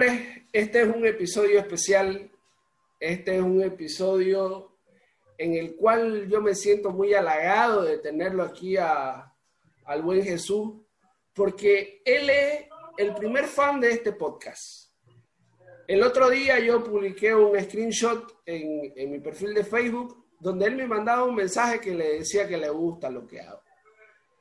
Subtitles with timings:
[0.00, 2.30] Señores, este es un episodio especial.
[2.98, 4.78] Este es un episodio
[5.36, 9.30] en el cual yo me siento muy halagado de tenerlo aquí a,
[9.84, 10.72] al buen Jesús,
[11.34, 12.64] porque él es
[12.96, 14.90] el primer fan de este podcast.
[15.86, 20.76] El otro día yo publiqué un screenshot en, en mi perfil de Facebook donde él
[20.76, 23.60] me mandaba un mensaje que le decía que le gusta lo que hago.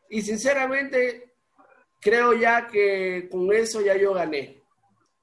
[0.10, 1.34] Y sinceramente,
[2.00, 4.59] creo ya que con eso ya yo gané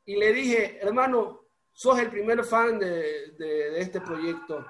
[0.07, 1.43] y le dije, hermano,
[1.73, 4.65] sos el primer fan de, de, este proyecto,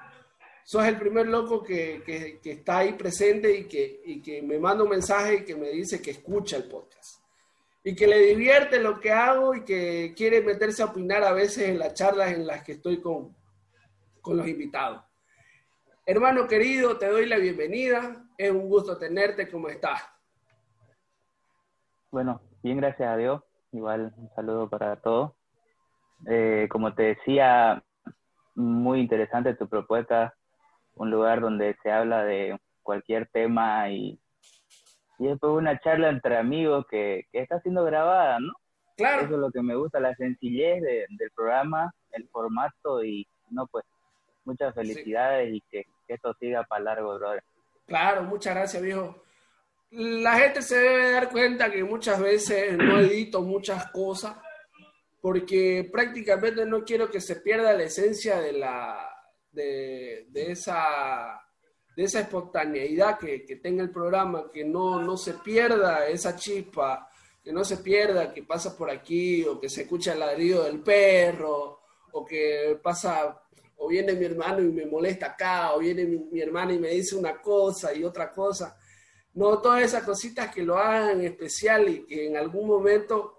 [0.65, 4.83] sos el primer loco que, que, está ahí presente y que, y que me manda
[4.83, 7.21] un mensaje y que me dice que escucha el podcast
[7.87, 11.69] y que le divierte lo que hago y que quiere meterse a opinar a veces
[11.69, 13.33] en las charlas en las que estoy con,
[14.19, 15.03] con los invitados.
[16.05, 18.25] Hermano querido, te doy la bienvenida.
[18.37, 19.49] Es un gusto tenerte.
[19.49, 20.01] ¿Cómo estás?
[22.11, 23.41] Bueno, bien, gracias a Dios.
[23.71, 25.33] Igual un saludo para todos.
[26.27, 27.83] Eh, como te decía,
[28.55, 30.33] muy interesante tu propuesta,
[30.95, 34.19] un lugar donde se habla de cualquier tema y,
[35.19, 38.53] y después una charla entre amigos que, que, está siendo grabada, ¿no?
[38.95, 39.23] Claro.
[39.23, 43.85] Eso es lo que me gusta, la sencillez del programa, el formato y, no, pues,
[44.43, 47.43] muchas felicidades y que, que, esto siga para largo, brother.
[47.85, 49.26] Claro, muchas gracias, viejo
[49.91, 54.35] la gente se debe dar cuenta que muchas veces no edito muchas cosas
[55.21, 59.09] porque prácticamente no quiero que se pierda la esencia de la
[59.51, 61.41] de, esa
[61.95, 67.09] de esa espontaneidad que, tenga el programa, que no, no se pierda esa chispa,
[67.43, 70.81] que no se pierda que pasa por aquí o que se escucha el ladrido del
[70.81, 71.79] perro
[72.11, 73.41] o que pasa
[73.77, 76.89] o viene mi hermano y me molesta acá o viene mi, mi hermana y me
[76.89, 78.77] dice una cosa y otra cosa
[79.37, 83.37] no todas esas cositas que lo hagan especial y que en algún momento,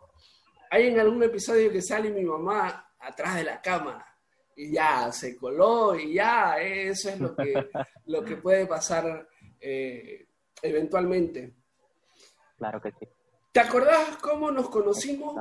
[0.70, 4.06] hay en algún episodio que sale mi mamá atrás de la cámara
[4.54, 7.52] y ya se coló y ya, eso es lo que,
[8.06, 9.28] lo que puede pasar
[9.60, 10.28] eh,
[10.62, 11.52] eventualmente.
[12.56, 13.08] Claro que sí.
[13.50, 15.34] ¿Te acordás cómo nos conocimos?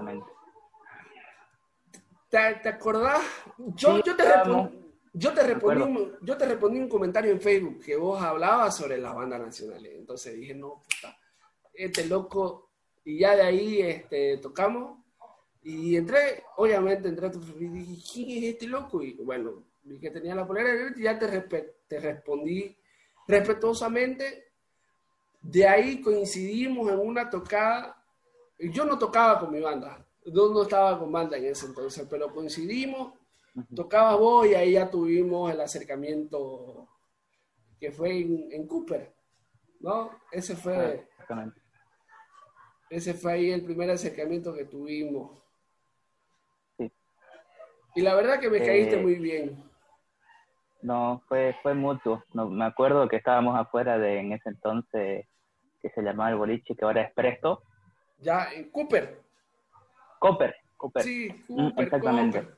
[2.29, 3.21] ¿Te, ¿Te, acordás?
[3.57, 4.86] Yo, yo te respondo
[5.17, 8.97] yo te, respondí un, yo te respondí un comentario en Facebook que vos hablabas sobre
[8.97, 9.93] las bandas nacionales.
[9.95, 11.17] Entonces dije, no, puta,
[11.73, 12.69] este loco.
[13.03, 14.99] Y ya de ahí este, tocamos.
[15.63, 19.01] Y entré, obviamente entré a tu y dije, ¿quién es este loco?
[19.01, 21.27] Y bueno, vi que tenía la polera y ya te,
[21.87, 22.77] te respondí
[23.27, 24.51] respetuosamente.
[25.41, 28.03] De ahí coincidimos en una tocada.
[28.59, 32.33] Yo no tocaba con mi banda, yo no estaba con banda en ese entonces, pero
[32.33, 33.13] coincidimos
[33.75, 36.87] tocaba vos y ahí ya tuvimos el acercamiento
[37.79, 39.13] que fue en, Cooper,
[39.79, 40.11] ¿no?
[40.31, 41.07] Ese fue,
[42.89, 45.43] ese fue ahí el primer acercamiento que tuvimos.
[47.95, 49.63] Y la verdad que me caíste eh, muy bien.
[50.83, 52.23] No, fue, fue mutuo.
[52.33, 55.27] No, me acuerdo que estábamos afuera de en ese entonces
[55.81, 57.63] que se llamaba el boliche, que ahora es Presto.
[58.19, 59.19] Ya, en Cooper.
[60.19, 61.03] Cooper, Cooper.
[61.03, 62.56] Sí, mm, Cooper, exactamente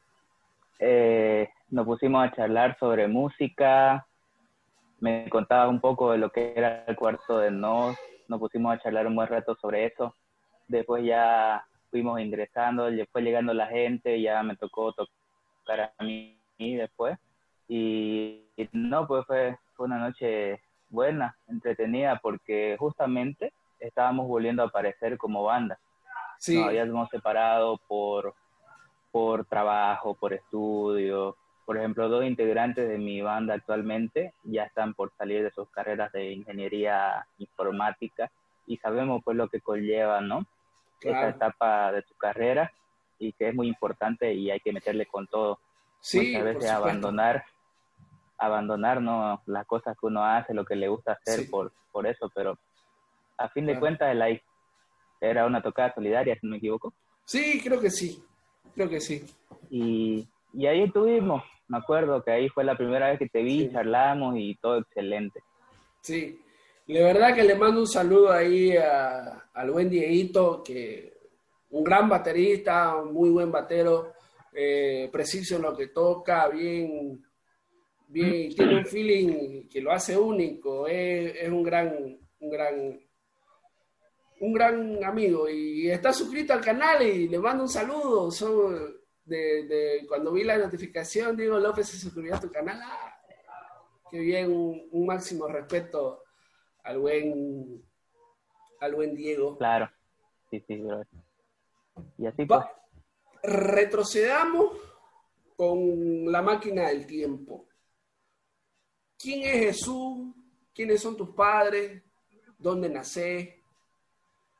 [0.79, 4.05] eh, nos pusimos a charlar sobre música,
[4.99, 7.97] me contaba un poco de lo que era el cuarto de Nos,
[8.27, 10.15] nos pusimos a charlar un buen rato sobre eso,
[10.67, 17.17] después ya fuimos ingresando, fue llegando la gente, ya me tocó tocar a mí después,
[17.67, 20.59] y, no, pues fue, fue una noche
[20.89, 25.79] buena, entretenida, porque justamente estábamos volviendo a aparecer como banda.
[26.39, 26.57] Sí.
[26.57, 28.33] Nos habíamos separado por
[29.11, 31.35] por trabajo, por estudio.
[31.65, 36.11] Por ejemplo, dos integrantes de mi banda actualmente ya están por salir de sus carreras
[36.11, 38.31] de ingeniería informática
[38.65, 40.45] y sabemos pues lo que conlleva, ¿no?
[41.01, 42.71] Esa etapa de su carrera
[43.19, 45.59] y que es muy importante y hay que meterle con todo.
[45.99, 47.43] Sí, Muchas veces abandonar,
[48.37, 49.41] abandonar ¿no?
[49.45, 52.57] las cosas que uno hace, lo que le gusta hacer por, por eso, pero
[53.37, 54.41] a fin de cuentas el
[55.21, 56.93] era una tocada solidaria, si no me equivoco.
[57.25, 58.23] Sí, creo que sí.
[58.79, 59.21] Creo que sí.
[59.69, 61.43] Y, y ahí estuvimos.
[61.67, 65.41] Me acuerdo que ahí fue la primera vez que te vi, charlamos y todo excelente.
[66.01, 66.39] Sí,
[66.87, 71.11] de verdad que le mando un saludo ahí al buen Dieguito, que
[71.71, 74.13] un gran baterista, un muy buen batero,
[74.53, 77.21] eh, preciso en lo que toca, bien,
[78.07, 82.97] bien, tiene un feeling que lo hace único, es, es un gran, un gran
[84.41, 88.29] un gran amigo y está suscrito al canal y le mando un saludo.
[89.25, 92.79] de, cuando vi la notificación, Diego López se suscribió a tu canal.
[92.81, 93.21] Ah,
[94.09, 96.23] qué bien, un, máximo respeto
[96.83, 97.83] al buen,
[98.79, 99.57] al buen Diego.
[99.57, 99.89] Claro,
[100.49, 100.81] sí, sí,
[102.17, 102.61] Y así pues.
[103.43, 104.77] retrocedamos
[105.55, 107.67] con la máquina del tiempo.
[109.17, 110.33] ¿Quién es Jesús?
[110.73, 112.01] ¿Quiénes son tus padres?
[112.57, 113.58] ¿Dónde nacés?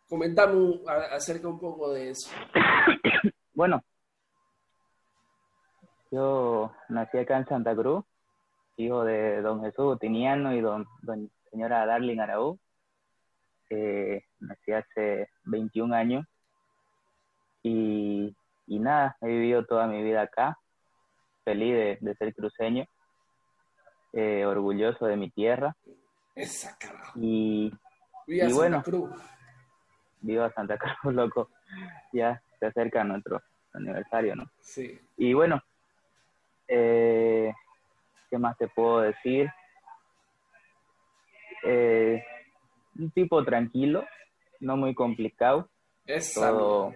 [0.09, 2.29] Comentame acerca un poco de eso.
[3.53, 3.83] Bueno,
[6.11, 8.05] yo nací acá en Santa Cruz,
[8.77, 12.57] hijo de don Jesús Tiniano y don, don señora Darling Araú.
[13.69, 16.25] Eh, nací hace 21 años
[17.63, 18.33] y,
[18.67, 20.57] nada, he vivido toda mi vida acá,
[21.43, 22.85] feliz de, ser cruceño,
[24.13, 25.75] eh, orgulloso de mi tierra.
[26.33, 27.19] Esa carajo.
[27.19, 27.73] Y,
[28.25, 28.81] y bueno,
[30.21, 31.49] viva Santa Cruz, loco.
[32.13, 33.41] Ya se acerca nuestro
[33.73, 34.49] aniversario, ¿no?
[34.59, 34.99] Sí.
[35.17, 35.61] Y bueno,
[36.67, 37.53] eh,
[38.29, 39.49] ¿qué más te puedo decir?
[41.63, 42.23] Eh,
[42.97, 44.05] un tipo tranquilo,
[44.59, 45.69] no muy complicado.
[46.05, 46.93] Es Todo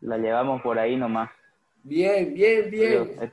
[0.00, 1.30] la llevamos por ahí nomás.
[1.82, 3.32] Bien, bien, bien.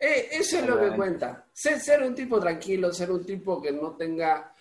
[0.00, 1.46] Eh, eso es lo que cuenta.
[1.52, 4.52] Ser, ser un tipo tranquilo, ser un tipo que no tenga,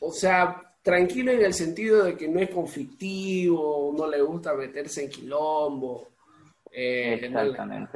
[0.00, 5.04] o sea, tranquilo en el sentido de que no es conflictivo, no le gusta meterse
[5.04, 6.08] en quilombo,
[6.72, 7.28] eh,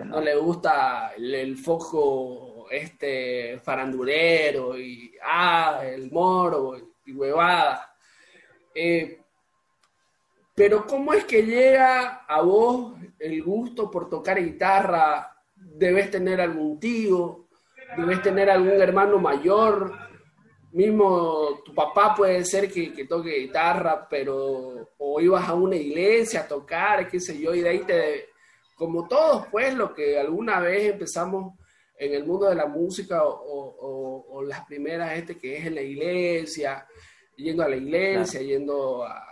[0.05, 6.77] no, le gusta el, foco este farandurero y ah, el moro
[7.07, 7.95] y huevada.
[8.75, 9.21] Eh,
[10.55, 15.37] pero ¿cómo es que llega a vos el gusto por tocar guitarra?
[15.55, 17.47] ¿Debes tener algún tío?
[17.97, 19.93] ¿Debes tener algún hermano mayor?
[20.75, 26.49] Mismo tu papá puede ser que, toque guitarra, pero o ibas a una iglesia a
[26.49, 28.31] tocar, qué sé yo, y de ahí te,
[28.75, 31.55] como todos, pues, lo que alguna vez empezamos
[31.97, 36.87] en el mundo de la música o, las primeras, este que es en la iglesia,
[37.37, 39.25] yendo a la iglesia, yendo a,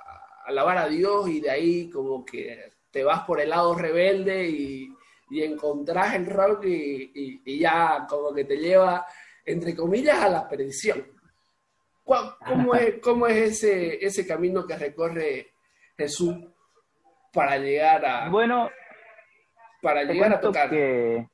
[0.46, 4.88] alabar a Dios y de ahí como que te vas por el lado rebelde y,
[5.28, 9.06] y encontrás el rock y, y ya como que te lleva,
[9.44, 11.21] entre comillas, a la perdición.
[12.04, 15.52] ¿Cómo es, cómo es ese, ese camino que recorre
[15.96, 16.36] Jesús
[17.32, 18.28] para llegar a...
[18.28, 18.70] Bueno,
[19.80, 20.70] para llegar a tocar?
[20.70, 21.26] Que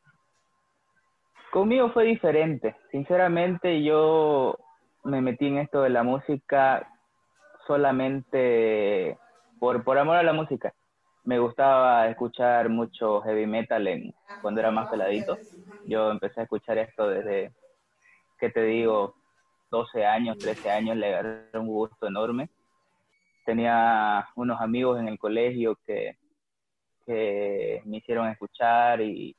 [1.50, 2.76] conmigo fue diferente.
[2.90, 4.58] Sinceramente yo
[5.04, 6.88] me metí en esto de la música
[7.66, 9.18] solamente
[9.58, 10.74] por, por amor a la música.
[11.24, 15.36] Me gustaba escuchar mucho heavy metal en, cuando era más peladito.
[15.86, 17.52] Yo empecé a escuchar esto desde,
[18.38, 19.14] ¿qué te digo?
[19.70, 22.50] 12 años, 13 años, le agarré un gusto enorme.
[23.44, 26.16] Tenía unos amigos en el colegio que,
[27.06, 29.34] me hicieron escuchar y,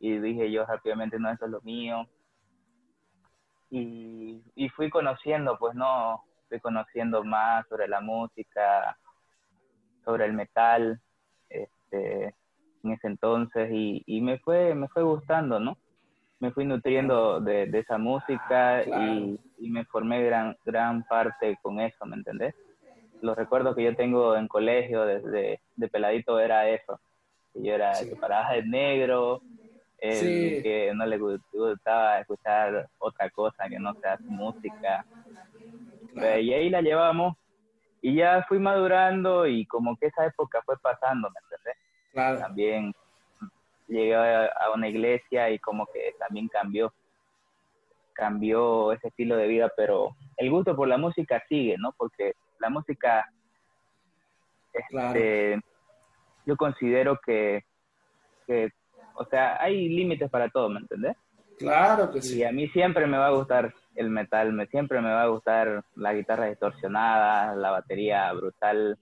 [0.00, 2.06] dije yo rápidamente, no, eso es lo mío.
[3.70, 8.98] Y, y fui conociendo, pues no, fui conociendo más sobre la música,
[10.04, 11.00] sobre el metal,
[11.48, 12.34] este,
[12.82, 15.76] en ese entonces y, y me fue me fue gustando, ¿no?
[16.38, 19.38] Me fui nutriendo de, esa música y,
[19.70, 22.54] me formé gran, gran parte con eso, ¿me entendés?
[23.20, 27.00] Los recuerdos que yo tengo en colegio desde de peladito era eso.
[27.54, 29.40] Yo era el que paraba de negro,
[29.98, 35.06] el que no le gustaba escuchar otra cosa que no sea música.
[36.14, 37.36] Y ahí la llevamos
[38.02, 41.76] y ya fui madurando y como que esa época fue pasando, ¿me entendés?
[42.12, 42.38] Claro.
[42.38, 42.94] También
[43.88, 46.92] llegué a una iglesia y como que también cambió,
[48.12, 51.92] cambió ese estilo de vida, pero el gusto por la música sigue, ¿no?
[51.96, 53.30] Porque la música,
[54.72, 55.60] este,
[56.46, 57.64] yo considero que,
[58.46, 58.70] que,
[59.14, 61.16] o sea, hay límites para todo, ¿me entendés?
[61.58, 62.38] Claro que sí.
[62.38, 65.28] Y a mí siempre me va a gustar el metal, me, siempre me va a
[65.28, 68.98] gustar la guitarra distorsionada, la batería brutal,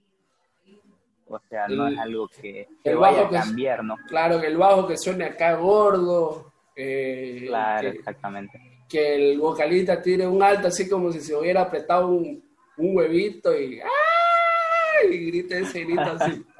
[1.28, 3.97] o sea, no es algo que, vaya a cambiar, ¿no?
[4.09, 6.52] Claro, que el bajo que suene acá gordo.
[6.76, 8.61] Eh, claro, exactamente.
[8.88, 12.43] Que el vocalista tire un alto así como si se hubiera apretado un,
[12.76, 15.14] huevito y ¡ay!
[15.14, 16.45] y grite ese grito así.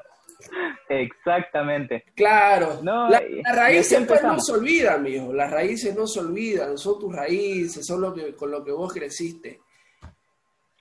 [0.89, 2.05] Exactamente.
[2.15, 2.79] Claro.
[2.81, 3.21] No, las
[3.55, 5.33] raíces pues no se olvidan, mijo.
[5.33, 6.77] Las raíces no se olvidan.
[6.77, 9.59] Son tus raíces, son lo que, con lo que vos creciste.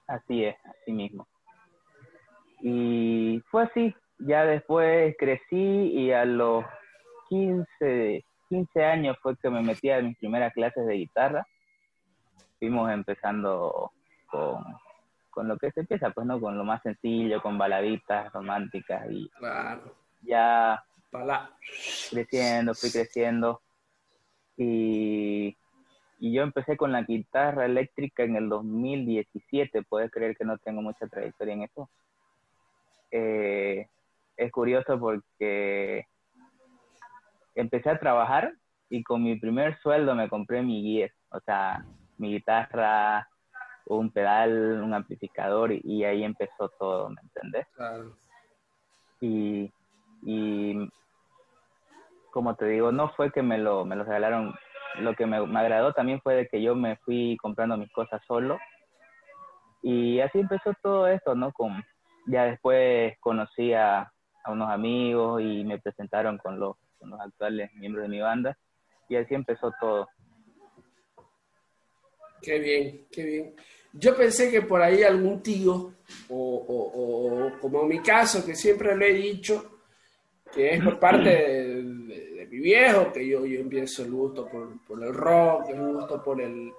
[0.07, 1.27] Así es, así mismo.
[2.67, 6.65] Y fue así, ya después crecí y a los
[7.29, 11.47] 15, 15 años fue que me metí a mis primeras clases de guitarra.
[12.59, 13.93] Fuimos empezando
[14.31, 14.65] con,
[15.29, 19.31] con lo que se empieza, pues no, con lo más sencillo, con baladitas románticas y
[20.23, 20.83] ya
[22.11, 23.61] creciendo, fui creciendo.
[24.57, 25.55] Y,
[26.19, 30.81] y yo empecé con la guitarra eléctrica en el 2017, puedes creer que no tengo
[30.81, 31.91] mucha trayectoria en eso.
[33.17, 33.87] Eh,
[34.51, 36.05] curioso porque
[37.55, 38.53] empecé a trabajar
[38.91, 41.85] y con mi primer sueldo me compré mi gear, o sea,
[42.19, 43.29] mi guitarra,
[43.87, 47.67] un pedal, un amplificador y, ahí empezó todo, ¿me entendés?
[47.75, 48.17] Claro.
[49.21, 49.73] Y,
[50.23, 50.91] y
[52.33, 54.55] como te digo, no fue que me lo, me lo regalaron,
[54.99, 58.21] lo que me, me agradó también fue de que yo me fui comprando mis cosas
[58.27, 58.59] solo
[59.83, 61.53] y así empezó todo esto, ¿no?
[61.53, 61.85] Con,
[62.27, 64.11] ya después conocí a,
[64.47, 68.59] unos amigos y me presentaron con los, con los actuales miembros de mi banda
[69.09, 70.07] y así empezó todo.
[72.43, 73.57] Qué bien, qué bien.
[73.93, 75.95] Yo pensé que por ahí algún tío,
[76.29, 79.81] o, como en mi caso, que siempre lo he dicho,
[80.53, 85.03] que es por parte de, mi viejo, que yo, yo empiezo el gusto por, por
[85.03, 86.71] el rock, el gusto por el,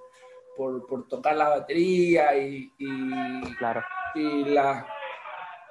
[0.56, 2.70] por, tocar la batería y,
[3.58, 3.82] claro.
[4.14, 4.86] y, la,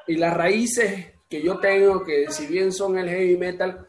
[0.07, 3.87] y las raíces que yo tengo, que si bien son el heavy metal,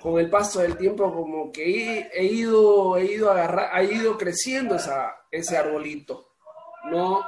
[0.00, 4.76] con el paso del tiempo como que he, ido, he ido agarrar, ha ido creciendo
[4.76, 6.28] esa, ese arbolito,
[6.84, 7.24] ¿no?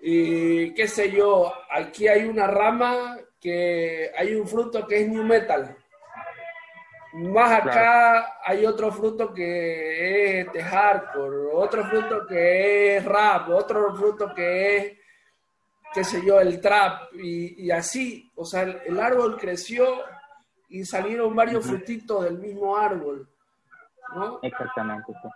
[0.00, 5.24] Y qué sé yo, aquí hay una rama que hay un fruto que es new
[5.24, 5.76] metal,
[7.14, 13.94] más acá hay otro fruto que es este hardcore, otro fruto que es rap, otro
[13.94, 14.98] fruto que es,
[15.94, 20.02] qué sé yo, el trap, y, así, o sea, el, árbol creció
[20.68, 23.28] y salieron varios frutitos del mismo árbol,
[24.14, 24.40] ¿no?
[24.42, 25.28] Exactamente, sí.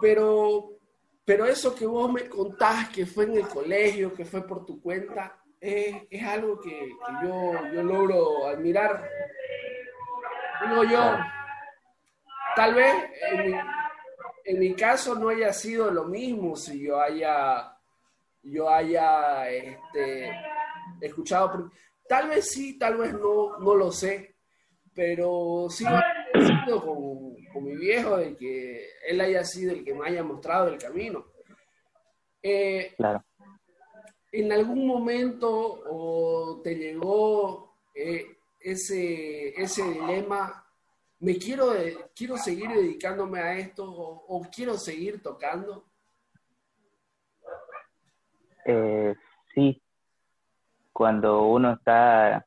[0.00, 0.70] Pero,
[1.24, 4.80] pero eso que vos me contás que fue en el colegio, que fue por tu
[4.80, 6.88] cuenta, es, algo que,
[7.22, 9.04] yo, yo logro admirar
[10.60, 11.16] Digo yo,
[12.56, 12.94] tal vez
[14.44, 17.77] en mi, caso no haya sido lo mismo si yo haya,
[18.50, 20.30] yo haya este,
[21.00, 21.70] escuchado.
[22.08, 24.36] Tal vez sí, tal vez no, no lo sé,
[24.94, 25.84] pero sí
[26.80, 30.78] con, con mi viejo de que él haya sido el que me haya mostrado el
[30.78, 31.26] camino.
[32.42, 33.24] Eh, claro.
[34.30, 40.64] En algún momento o te llegó eh, ese, ese dilema,
[41.20, 41.72] ¿me quiero,
[42.14, 45.87] quiero seguir dedicándome a esto o, quiero seguir tocando?
[48.70, 49.14] Eh,
[49.54, 49.82] sí,
[50.92, 52.46] cuando uno está,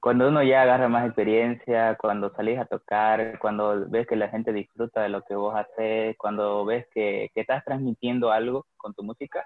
[0.00, 4.52] cuando uno ya agarra más experiencia, cuando salís a tocar, cuando ves que la gente
[4.52, 9.02] disfruta de lo que vos haces, cuando ves que, que estás transmitiendo algo con tu
[9.02, 9.44] música,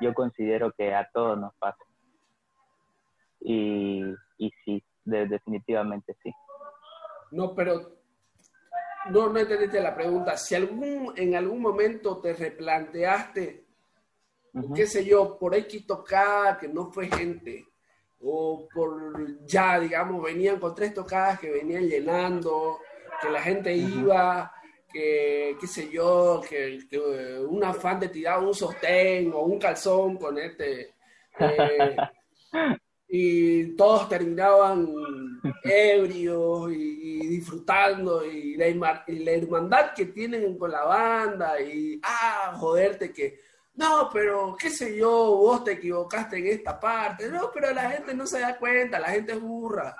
[0.00, 1.82] yo considero que a todos nos pasa.
[3.40, 6.32] Y y sí, definitivamente sí.
[7.30, 7.98] No, pero
[9.10, 10.36] no, no entendiste la pregunta.
[10.36, 13.63] Si algún, en algún momento te replanteaste,
[14.74, 17.66] qué sé yo, por X tocada que no fue gente,
[18.20, 22.78] o por ya, digamos, venían con tres tocadas que venían llenando,
[23.20, 24.52] que la gente iba,
[24.92, 26.80] que, qué sé yo, que,
[27.48, 30.94] un afán de tirar un sostén o un calzón con este.
[31.38, 31.96] Eh,
[33.08, 34.88] y todos terminaban
[35.62, 38.66] ebrios y, disfrutando y la,
[39.32, 43.40] hermandad que tienen con la banda y, ah, joderte que,
[43.76, 48.14] no, pero qué sé yo, vos te equivocaste en esta parte, no, pero la gente
[48.14, 49.96] no se da cuenta, la gente es burra.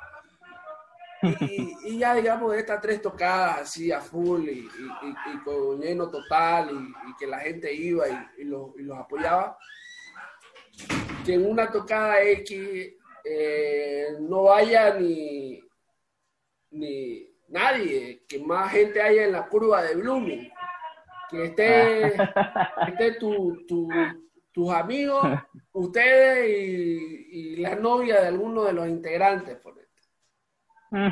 [1.40, 4.68] Y, ya digamos estas tres tocadas así a full y,
[5.42, 8.04] con lleno total y, que la gente iba
[8.36, 9.56] y, los, apoyaba,
[11.24, 12.92] que en una tocada X
[13.24, 15.64] eh, no vaya ni,
[16.70, 20.50] ni nadie, que más gente haya en la curva de Blooming,
[21.34, 22.06] que esté,
[22.86, 23.64] esté tu,
[24.52, 25.22] tus amigos,
[25.72, 29.74] ustedes y, la novia de alguno de los integrantes, por
[30.90, 31.08] mm.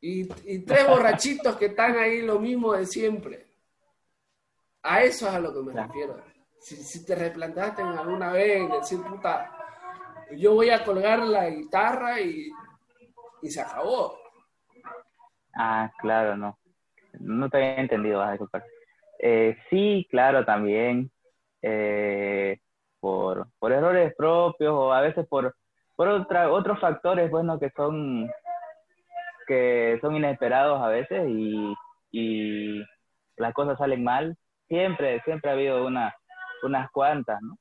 [0.00, 0.20] y,
[0.52, 3.46] y, tres borrachitos que están ahí lo mismo de siempre.
[4.82, 6.22] A eso es a lo que me refiero.
[6.60, 9.50] Si, si te replantaste en alguna vez, decir, puta,
[10.36, 12.50] yo voy a colgar la guitarra y,
[13.42, 14.18] se acabó.
[15.54, 16.58] Ah, claro, no.
[17.18, 18.64] No te había entendido, vas a disculpar.
[19.18, 21.10] Eh, sí, claro, también.
[21.62, 22.58] Eh,
[23.00, 25.54] por, por errores propios o a veces por,
[25.96, 28.30] por otra, otros factores, bueno, que son
[29.46, 31.74] que son inesperados a veces y,
[32.12, 32.84] y
[33.36, 34.36] las cosas salen mal.
[34.68, 36.14] Siempre, siempre ha habido una,
[36.62, 37.56] unas cuantas, ¿no?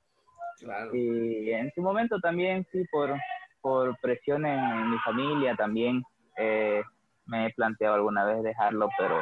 [0.94, 3.16] Y en su momento también, sí, por,
[3.62, 6.04] por presiones en mi familia también
[6.38, 6.84] eh,
[7.26, 9.20] me he planteado alguna vez dejarlo, pero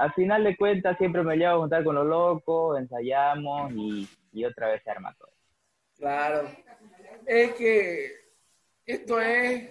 [0.00, 4.68] al final de cuentas siempre me llevo a juntar con los locos, ensayamos y, otra
[4.68, 5.30] vez se arma todo.
[5.98, 6.48] Claro.
[7.26, 8.10] Es que
[8.86, 9.68] esto es.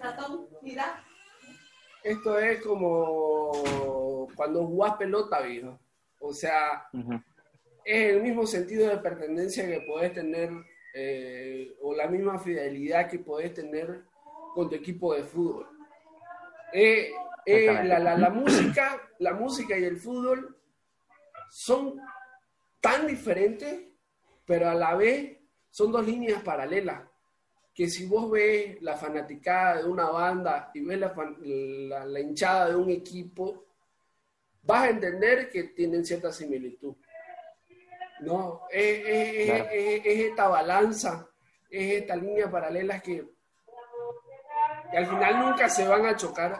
[2.03, 5.79] Esto es como cuando jugás pelota, viejo.
[6.19, 6.87] O sea,
[7.83, 10.51] es el mismo sentido de pertenencia que podés tener,
[10.93, 14.03] eh, o la misma fidelidad que podés tener
[14.53, 15.67] con tu equipo de fútbol.
[16.71, 17.13] Eh,
[17.45, 20.57] eh, la, la, música, la música y el fútbol
[21.49, 21.99] son
[22.79, 23.81] tan diferentes,
[24.45, 25.37] pero a la vez
[25.69, 27.01] son dos líneas paralelas.
[27.73, 32.75] Que si vos ves la fanaticada de una banda y ves la, la, hinchada de
[32.75, 33.65] un equipo,
[34.63, 36.95] vas a entender que tienen cierta similitud.
[38.21, 41.29] No, es, esta balanza,
[41.69, 43.25] es esta línea paralela que,
[44.91, 46.59] que al final nunca se van a chocar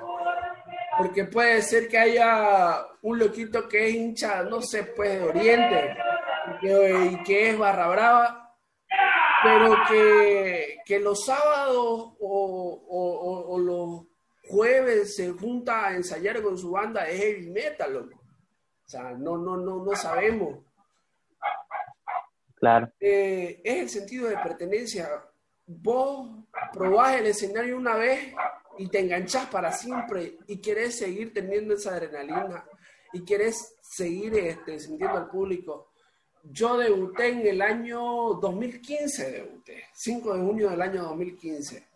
[0.99, 5.97] porque puede ser que haya un loquito que es hincha, no sé, pues de Oriente,
[6.61, 8.55] y que, es barra brava,
[9.41, 14.07] pero que, los sábados o, los
[14.49, 18.17] jueves se junta a ensayar con su banda es heavy metal, loco.
[18.85, 20.59] O sea, no, no, no, no sabemos.
[22.55, 22.91] Claro.
[22.99, 25.07] Eh, es el sentido de pertenencia.
[25.65, 26.27] Vos
[26.73, 28.33] probás el escenario una vez
[28.79, 32.63] y te enganchas para siempre y quieres seguir teniendo esa adrenalina
[33.11, 35.91] y quieres seguir este, sintiendo al público.
[36.43, 37.99] Yo debuté en el año
[38.35, 41.87] 2015, debuté, 5 de junio del año 2015.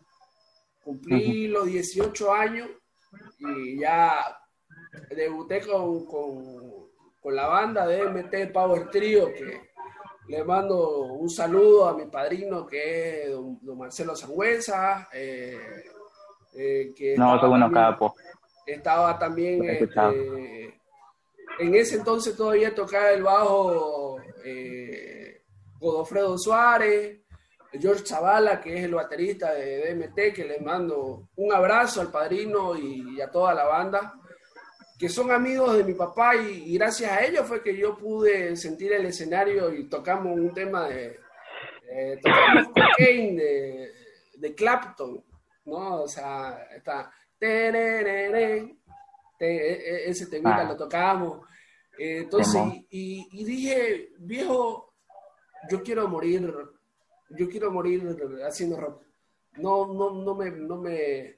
[0.83, 2.69] Cumplí los 18 años
[3.39, 4.37] y ya
[5.15, 9.69] debuté con, con, la banda de MT Power Trio, que
[10.27, 15.85] le mando un saludo a mi padrino que es don, Marcelo Sangüesa, eh,
[16.55, 17.95] eh, que no, estaba también,
[18.65, 20.79] Estaba también, este,
[21.59, 25.41] en ese entonces todavía tocaba el bajo eh,
[25.79, 27.19] Godofredo Suárez,
[27.71, 32.77] George Zavala, que es el baterista de DMT, que le mando un abrazo al padrino
[32.77, 34.13] y, a toda la banda,
[34.99, 38.93] que son amigos de mi papá y, gracias a ellos fue que yo pude sentir
[38.93, 41.19] el escenario y tocamos un tema de,
[42.21, 43.91] tocamos cocaine de,
[44.37, 45.23] de Clapton
[45.65, 46.03] ¿no?
[46.03, 47.11] O sea, está...
[47.39, 48.77] E,
[49.39, 50.63] e, ese temita ah.
[50.63, 51.41] lo tocábamos.
[51.97, 54.93] Eh, entonces, y, dije, viejo,
[55.69, 56.53] yo quiero morir,
[57.29, 58.03] yo quiero morir
[58.47, 59.03] haciendo rock.
[59.57, 61.37] No, no, no me, no me,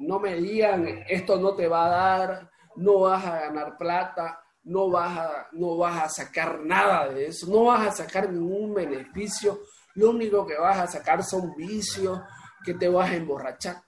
[0.00, 4.90] no me digan, esto no te va a dar, no vas a ganar plata, no
[4.90, 9.60] vas a, no vas a sacar nada de eso, no vas a sacar ningún beneficio,
[9.94, 12.20] lo único que vas a sacar son vicios,
[12.66, 13.80] que te vas a emborrachar.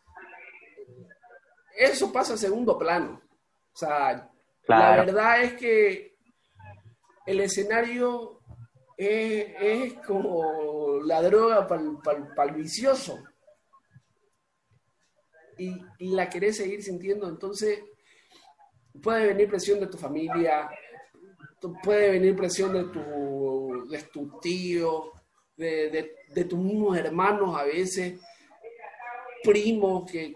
[1.77, 3.21] Eso pasa a segundo plano.
[3.75, 4.31] O sea,
[4.69, 6.17] la verdad es que
[7.27, 8.41] el escenario
[8.97, 13.23] es, como la droga para el vicioso.
[15.59, 17.81] Y, la querés seguir sintiendo, entonces
[19.03, 20.71] puede venir presión de tu familia,
[21.83, 25.13] puede venir presión de tu, de tu tío,
[25.57, 28.21] de, de, de tus mismos hermanos a veces,
[29.43, 30.33] primos que,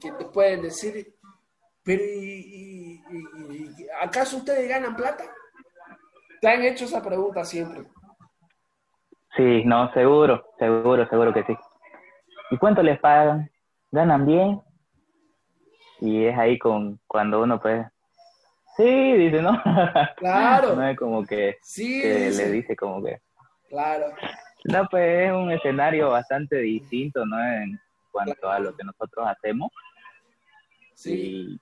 [0.00, 1.14] te pueden decir,
[1.82, 3.00] pero y,
[4.00, 5.24] ¿acaso ustedes ganan plata?
[6.40, 7.84] ¿Te han hecho esa pregunta siempre?
[9.36, 11.56] Sí, no, seguro, seguro, seguro que sí.
[12.50, 13.50] ¿Y cuánto les pagan?
[13.90, 14.60] ¿Ganan bien?
[16.00, 17.86] Y es ahí con cuando uno pues,
[18.76, 19.62] sí, dice, ¿no?
[20.16, 20.76] Claro.
[20.76, 23.20] no es como que, sí, le dice como que.
[23.68, 24.06] Claro.
[24.64, 27.38] No, pues es un escenario bastante distinto, ¿no?
[27.42, 27.78] En,
[28.16, 29.70] cuanto a lo que nosotros hacemos.
[30.94, 31.60] Sí.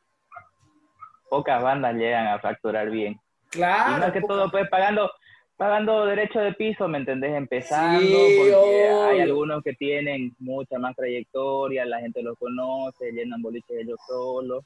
[1.28, 3.20] pocas bandas llegan a facturar bien.
[3.50, 3.96] Claro.
[3.96, 5.10] Y más que todo, pues pagando
[5.56, 7.32] pagando derecho de piso, ¿me entendés?
[7.34, 13.78] Empezando, porque hay algunos que tienen mucha más trayectoria, la gente los conoce, llenan boliches
[13.80, 14.64] ellos solos.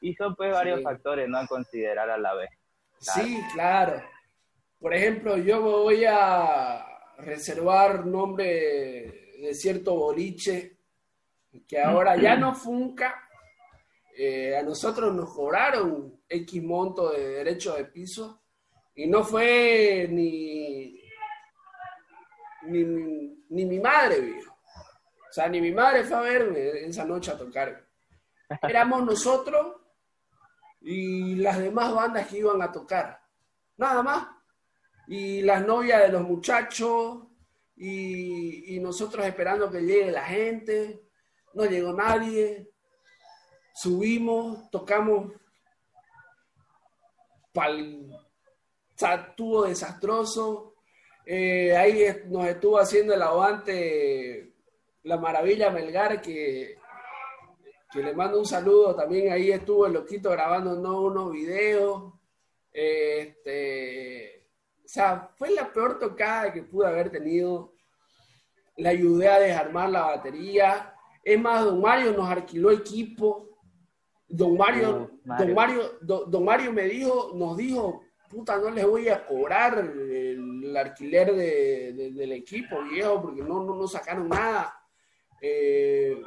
[0.00, 1.38] Y son pues varios factores, ¿no?
[1.38, 2.50] A considerar a la vez.
[2.98, 4.02] Sí, claro.
[4.80, 6.84] Por ejemplo, yo voy a
[7.18, 10.73] reservar nombre de cierto boliche
[11.62, 13.28] que ahora ya no funca.
[14.16, 18.42] Eh, a nosotros nos cobraron X monto de derecho de piso
[18.94, 21.00] y no fue ni,
[22.62, 22.84] ni,
[23.48, 24.52] mi madre, viejo.
[24.52, 27.84] O sea, ni mi madre fue a verme esa noche a tocar.
[28.62, 29.80] Éramos nosotros
[30.80, 33.20] y las demás bandas que iban a tocar.
[33.76, 34.28] Nada más.
[35.08, 37.24] Y las novias de los muchachos
[37.74, 41.03] y, y nosotros esperando que llegue la gente
[41.54, 42.70] no llegó nadie,
[43.74, 45.32] subimos, tocamos,
[47.52, 48.10] pal,
[48.96, 50.74] estuvo desastroso,
[51.26, 54.52] eh, ahí nos estuvo haciendo el aguante
[55.04, 56.78] la maravilla Melgar que
[57.94, 62.12] que le mando un saludo, también ahí estuvo el loquito grabando unos videos.
[62.72, 64.48] Este,
[64.84, 67.74] o sea, fue la peor tocada que pude haber tenido.
[68.78, 70.93] Le ayudé a desarmar la batería.
[71.24, 73.48] Es más, don Mario nos alquiló equipo.
[74.28, 79.24] Don Mario, Don Mario, don, Mario me dijo, nos dijo, puta, no les voy a
[79.26, 84.74] cobrar el, alquiler del equipo, viejo, porque no, no, no sacaron nada.
[85.40, 86.20] Eh,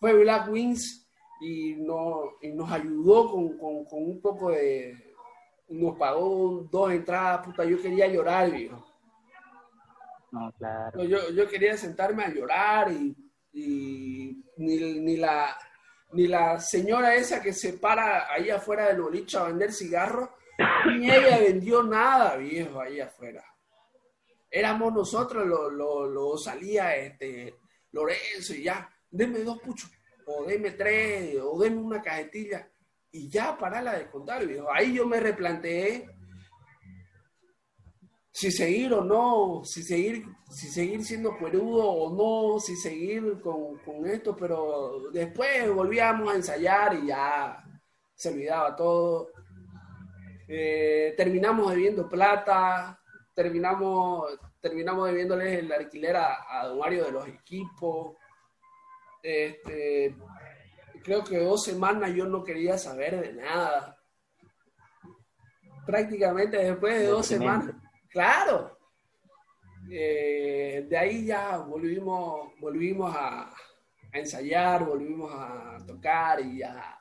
[0.00, 1.08] fue Black Wings
[1.40, 5.14] y, no, y nos ayudó con, con, con, un poco de...
[5.68, 8.84] Nos pagó dos entradas, puta, yo quería llorar, viejo.
[10.32, 11.02] No, claro.
[11.04, 13.16] Yo, yo quería sentarme a llorar y,
[13.52, 15.56] y ni, ni, la,
[16.12, 20.30] ni la señora esa que se para ahí afuera del boliche a vender cigarros,
[20.86, 23.44] ni ella vendió nada, viejo, ahí afuera.
[24.50, 27.54] Éramos nosotros, lo, lo, salía este,
[27.92, 29.90] Lorenzo y ya, denme dos puchos,
[30.26, 32.70] o denme tres, o denme una cajetilla,
[33.10, 34.72] y ya para la de contar, viejo.
[34.72, 36.08] Ahí yo me replanteé
[38.32, 43.76] si seguir o no, si seguir, si seguir siendo cuerudo o no, si seguir con,
[43.78, 47.62] con esto, pero después volvíamos a ensayar y ya
[48.14, 49.28] se olvidaba todo.
[50.48, 52.98] Eh, terminamos debiendo plata,
[53.34, 58.16] terminamos, terminamos debiéndoles el alquiler a, a Don Mario de los equipos.
[59.22, 60.16] Este,
[61.04, 63.98] creo que dos semanas yo no quería saber de nada.
[65.84, 67.74] Prácticamente después de dos semanas,
[68.12, 68.78] claro.
[69.90, 76.98] Eh, de ahí ya volvimos, volvimos a, a, ensayar, volvimos a tocar y ya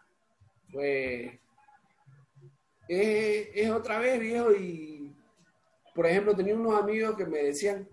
[0.72, 1.40] fue.
[2.88, 4.92] es otra vez, viejo, y
[5.94, 7.88] por ejemplo, tenía unos amigos que me decían,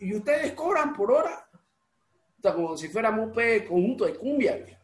[0.00, 1.46] ¿y, ustedes cobran por hora?
[2.38, 3.32] O sea, como si fuéramos un
[3.68, 4.56] conjunto de cumbia.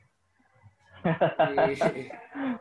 [1.04, 2.58] eh,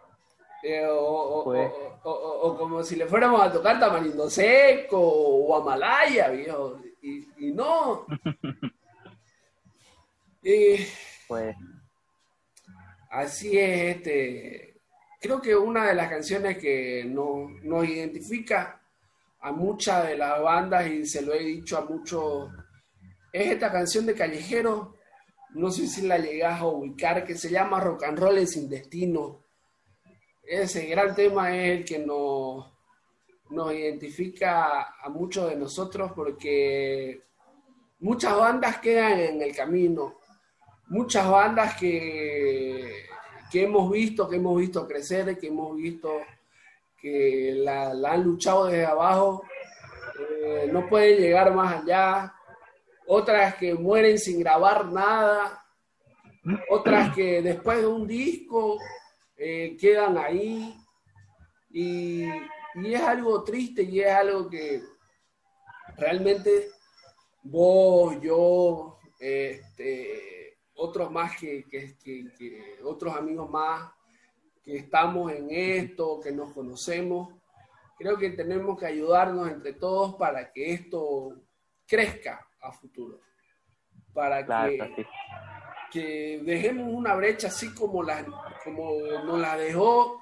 [0.90, 1.72] o, pues.
[2.04, 6.80] o, o, como si le fuéramos a tocar Tamarindo Seco o Amalaya, viejo.
[7.02, 8.06] Y, y no.
[11.28, 11.56] pues.
[13.10, 14.82] Así es, este.
[15.22, 18.82] Creo que una de las canciones que nos, nos identifica
[19.40, 22.50] a muchas de las bandas y se lo he dicho a muchos,
[23.32, 24.96] es esta canción de Callejero,
[25.56, 29.45] no sé si la llegas a ubicar, que se llama Rock and Roll sin destino.
[30.48, 32.72] Ese gran tema es el que nos,
[33.50, 37.24] nos identifica a muchos de nosotros porque
[38.00, 40.20] muchas bandas quedan en el camino,
[40.88, 43.06] muchas bandas que,
[43.52, 46.22] que hemos visto, que hemos visto crecer, que hemos visto
[46.96, 49.44] que la, han luchado desde abajo,
[50.20, 52.34] eh, no pueden llegar más allá,
[53.08, 55.66] otras que mueren sin grabar nada,
[56.70, 58.78] otras que después de un disco
[59.38, 60.76] eh, quedan ahí
[61.70, 62.24] y,
[62.76, 64.82] y, es algo triste y es algo que
[65.98, 66.70] realmente
[67.44, 73.92] vos, yo, este, otros más que, que, que otros amigos más
[74.64, 77.34] que estamos en esto, que nos conocemos.
[77.98, 81.36] Creo que tenemos que ayudarnos entre todos para que esto
[81.86, 83.22] crezca a futuro.
[84.12, 85.06] Para que,
[86.02, 88.26] dejemos una brecha así como, la,
[88.64, 88.92] como
[89.26, 90.22] nos la dejó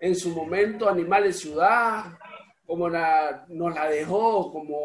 [0.00, 2.04] en su momento Animal de Ciudad,
[2.66, 4.76] como la, nos la dejó como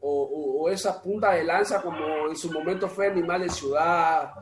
[0.00, 4.32] o, esa punta de lanza como en su momento fue Animal de Ciudad,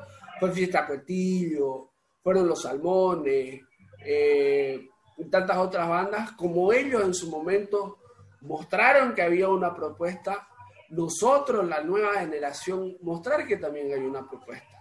[0.40, 3.61] fue Fiesta Cuetillo, fueron los Salmones,
[4.05, 7.98] eh, y tantas otras bandas, como ellos en su momento
[8.40, 10.48] mostraron que había una propuesta,
[10.90, 14.75] nosotros, la nueva generación, mostrar que también hay una propuesta,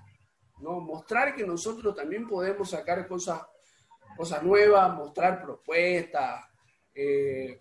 [0.60, 0.80] ¿no?
[0.80, 3.42] Mostrar que nosotros también podemos sacar cosas,
[4.16, 6.46] cosas nuevas, mostrar propuestas,
[6.94, 7.60] eh,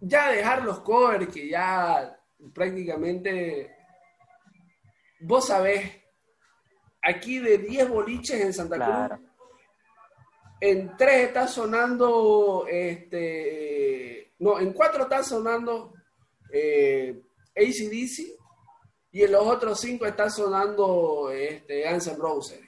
[0.00, 2.16] ya dejar los covers que ya
[2.52, 3.76] prácticamente,
[5.20, 5.90] vos sabés,
[7.02, 9.20] aquí de 10 boliches en Santa Cruz,
[10.60, 15.94] en tres está sonando, este, no, en cuatro está sonando
[16.52, 17.22] eh,
[17.56, 18.37] ACDC
[19.10, 22.60] y en los otros cinco está sonando este, Ansem Rose.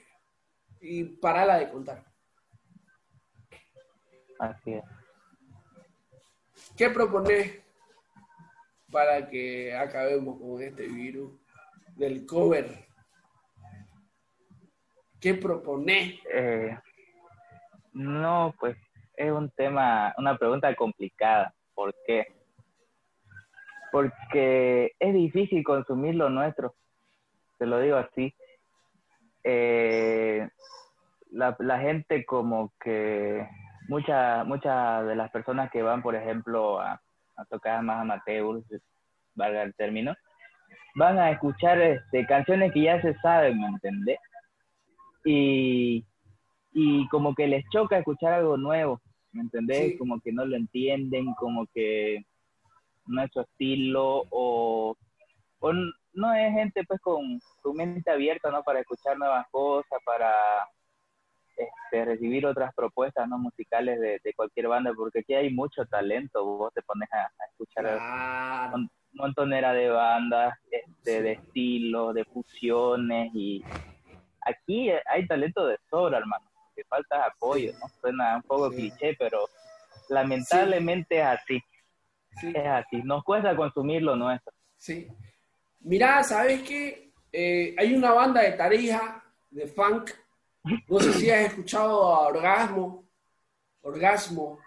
[0.79, 2.03] Y parala de contar.
[4.39, 4.83] Así es.
[6.75, 7.61] ¿Qué propones
[8.91, 11.39] para que acabemos con este virus
[11.95, 12.87] del cover?
[15.19, 16.19] ¿Qué propones?
[16.33, 16.75] Eh,
[17.93, 18.75] no, pues
[19.15, 21.53] es un tema, una pregunta complicada.
[21.75, 22.40] ¿Por qué?
[23.91, 26.75] Porque es difícil consumir lo nuestro.
[27.57, 28.33] Te lo digo así.
[29.43, 30.47] Eh,
[31.31, 33.47] la, la gente como que
[33.87, 37.01] muchas muchas de las personas que van, por ejemplo, a,
[37.35, 38.63] a tocar más amateurs,
[39.35, 40.15] valga el término,
[40.95, 44.19] van a escuchar este, canciones que ya se saben, ¿me entendés?
[45.23, 46.05] Y,
[46.73, 49.01] y como que les choca escuchar algo nuevo,
[49.31, 49.97] ¿me entendés?
[49.97, 52.25] Como que no lo entienden, como que
[53.05, 54.95] no es su estilo o,
[55.59, 55.73] o
[56.13, 58.63] no es gente pues con su mente abierta, ¿no?
[58.63, 60.31] Para escuchar nuevas cosas, para
[61.55, 66.73] este, recibir otras propuestas no musicales de, cualquier banda, porque aquí hay mucho talento, vos
[66.73, 67.99] te pones a, escuchar
[68.73, 73.63] un montonera de bandas, este, de estilos, de fusiones, y
[74.41, 77.87] aquí hay talento de sobra, hermano, que falta apoyo, ¿no?
[77.99, 79.45] Suena un poco cliché, pero
[80.09, 81.61] lamentablemente es así.
[82.41, 84.53] Es así, nos cuesta consumir lo nuestro.
[84.77, 85.07] Sí.
[85.81, 87.11] Mirá, ¿sabes qué?
[87.31, 90.11] Eh, hay una banda de Tarija, de funk,
[90.87, 93.05] no sé si has escuchado a Orgasmo,
[93.81, 94.59] Orgasmo,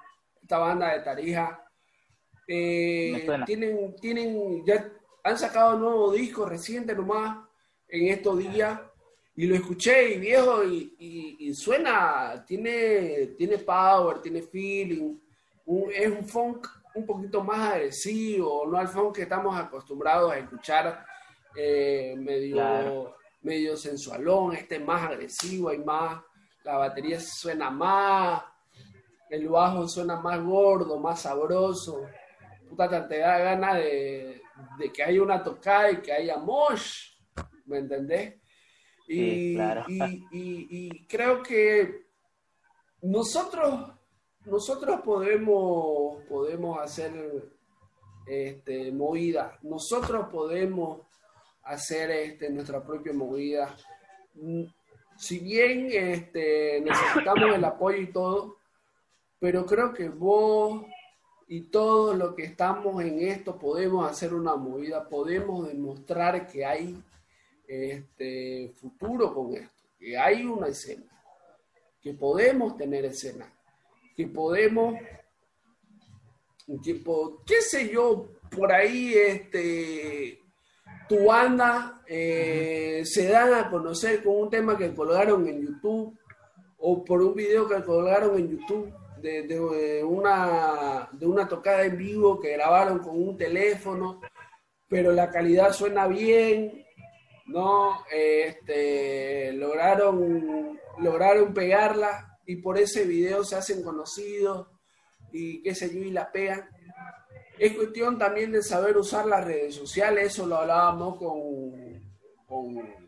[0.43, 1.61] esta banda de Tarija.
[2.47, 4.91] Eh, tienen, tienen, ya
[5.23, 7.39] han sacado un nuevo disco reciente nomás
[7.89, 8.81] en estos días
[9.37, 15.17] y lo escuché y viejo y, suena, tiene, tiene power, tiene feeling,
[15.93, 21.05] es un funk un poquito más agresivo, no al funk que estamos acostumbrados a escuchar
[21.57, 26.21] eh, medio medio sensualón, este más agresivo y más,
[26.65, 28.43] la batería suena más,
[29.29, 32.07] el bajo suena más gordo, más sabroso.
[32.69, 34.41] Puta, te da ganas de,
[34.93, 37.17] que haya una tocada y que haya mosh,
[37.67, 38.41] ¿me entendés?
[39.07, 39.59] Y,
[40.33, 42.07] y, creo que
[43.03, 43.94] nosotros,
[44.47, 47.51] nosotros podemos, podemos hacer
[48.27, 51.01] este, movidas, nosotros podemos
[51.63, 53.77] hacer este, nuestra propia movida.
[54.35, 54.65] Mm,
[55.17, 58.57] si bien este, necesitamos el apoyo y todo,
[59.39, 60.85] pero creo que vos
[61.47, 67.03] y todos los que estamos en esto podemos hacer una movida, podemos demostrar que hay
[67.67, 71.05] este, futuro con esto, que hay una escena,
[72.01, 73.54] que podemos tener escena,
[74.17, 74.95] que podemos,
[76.83, 77.03] que,
[77.47, 80.41] qué sé yo, por ahí este,
[81.09, 86.19] tu banda eh, se dan a conocer con un tema que colgaron en YouTube
[86.79, 92.39] o por un video que colgaron en YouTube de, una, de una tocada en vivo
[92.39, 94.21] que grabaron con un teléfono,
[94.87, 96.85] pero la calidad suena bien,
[97.47, 98.01] ¿no?
[98.13, 104.69] Este, lograron, lograron pegarla y por ese video se hacen conocidos
[105.33, 106.69] y qué sé yo, y la pegan.
[107.59, 112.03] Es cuestión también de saber usar las redes sociales, eso lo hablábamos con,
[112.47, 113.05] con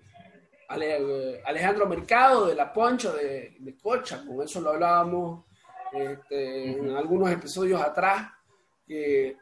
[0.68, 5.44] Alejandro Mercado de La Poncho de, Cocha, con eso lo hablábamos
[5.92, 8.30] este, en algunos episodios atrás,
[8.86, 9.36] que,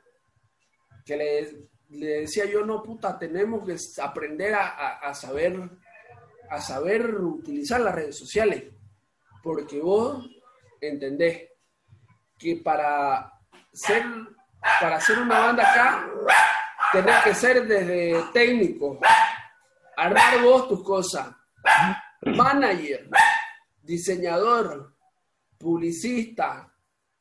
[1.09, 5.59] le, decía yo, no, puta, tenemos que aprender a, saber,
[6.51, 8.65] a saber utilizar las redes sociales,
[9.45, 10.29] porque vos
[10.81, 11.51] entendés
[12.39, 13.31] que para
[13.73, 14.03] ser
[14.81, 16.11] para hacer una banda acá,
[16.91, 18.99] tenés que ser desde técnico,
[19.95, 21.29] armar vos tus cosas,
[22.25, 23.09] manager,
[23.83, 24.95] diseñador,
[25.59, 26.73] publicista,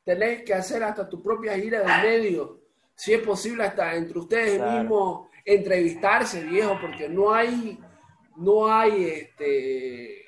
[0.05, 2.61] tenés que hacer hasta tu propia gira de medio,
[2.95, 7.77] si es posible hasta entre ustedes mismos entrevistarse, viejo, porque no hay,
[8.37, 10.22] no hay este,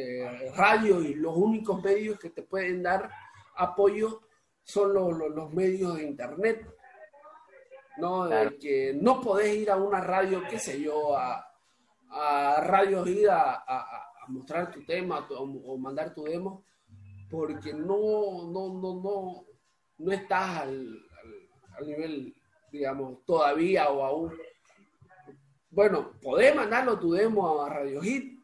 [0.00, 3.10] eh, radio y los únicos medios que te pueden dar
[3.56, 4.20] apoyo
[4.62, 6.68] son los, medios de internet,
[7.96, 8.26] ¿no?
[8.26, 11.48] De que no podés ir a una radio, qué sé yo, a,
[12.10, 13.64] a radio ir a,
[14.28, 16.64] mostrar tu tema o, mandar tu demo,
[17.30, 19.44] porque no, no, no, no,
[19.98, 21.02] no estás al,
[21.86, 22.34] nivel,
[22.70, 24.32] digamos, todavía o aún.
[25.70, 28.37] Bueno, podés mandarlo tu demo a Radio Hit,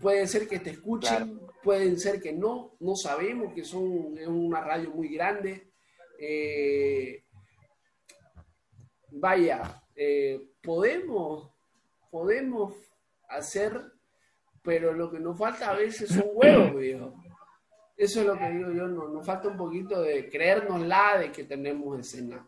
[0.00, 4.60] puede ser que te escuchen, pueden ser que no, no sabemos que son, es una
[4.60, 5.72] radio muy grande.
[6.18, 7.24] Eh,
[9.10, 11.50] vaya, eh, podemos,
[12.10, 12.74] podemos
[13.28, 13.80] hacer,
[14.62, 17.14] pero lo que nos falta a veces son huevos, viejo.
[17.96, 21.32] Eso es lo que digo yo, no, nos falta un poquito de creernos la de
[21.32, 22.46] que tenemos escena,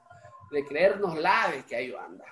[0.50, 2.26] de creernos la de que hay banda,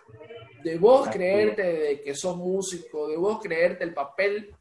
[0.62, 4.54] de vos creerte de que sos músico, de vos creerte el papel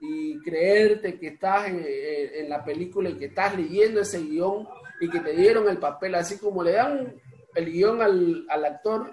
[0.00, 4.68] y creerte que estás en, la película y que estás leyendo ese guion
[5.00, 7.14] y que te dieron el papel, así como le dan
[7.54, 9.10] el guion al, actor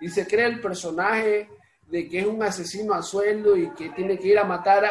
[0.00, 1.48] y se crea el personaje
[1.86, 4.84] de que es un asesino a sueldo y que tiene que ir a matar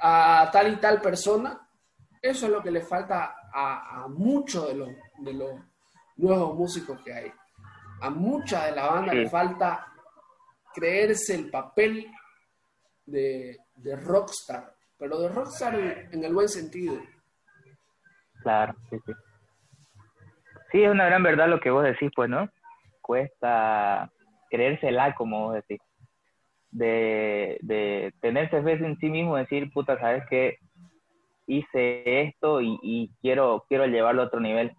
[0.00, 1.60] a, tal y tal persona,
[2.20, 5.50] Eso es lo que le falta a, muchos de los, de los
[6.16, 7.32] nuevos músicos que hay.
[8.00, 9.86] A mucha de la banda le falta
[10.74, 12.10] creerse el papel
[13.06, 14.73] de, de rockstar,
[15.04, 15.74] pero de rockstar
[16.12, 16.94] en, el buen sentido.
[18.42, 19.12] Claro, sí, sí.
[20.72, 22.48] Sí, es una gran verdad lo que vos decís, pues, ¿no?
[23.02, 24.10] Cuesta
[24.48, 25.78] creérsela, como vos decís.
[26.70, 30.56] De, de tenerse fe en sí mismo, decir, puta, ¿sabes qué?
[31.46, 34.72] Hice esto y, quiero, quiero llevarlo a otro nivel.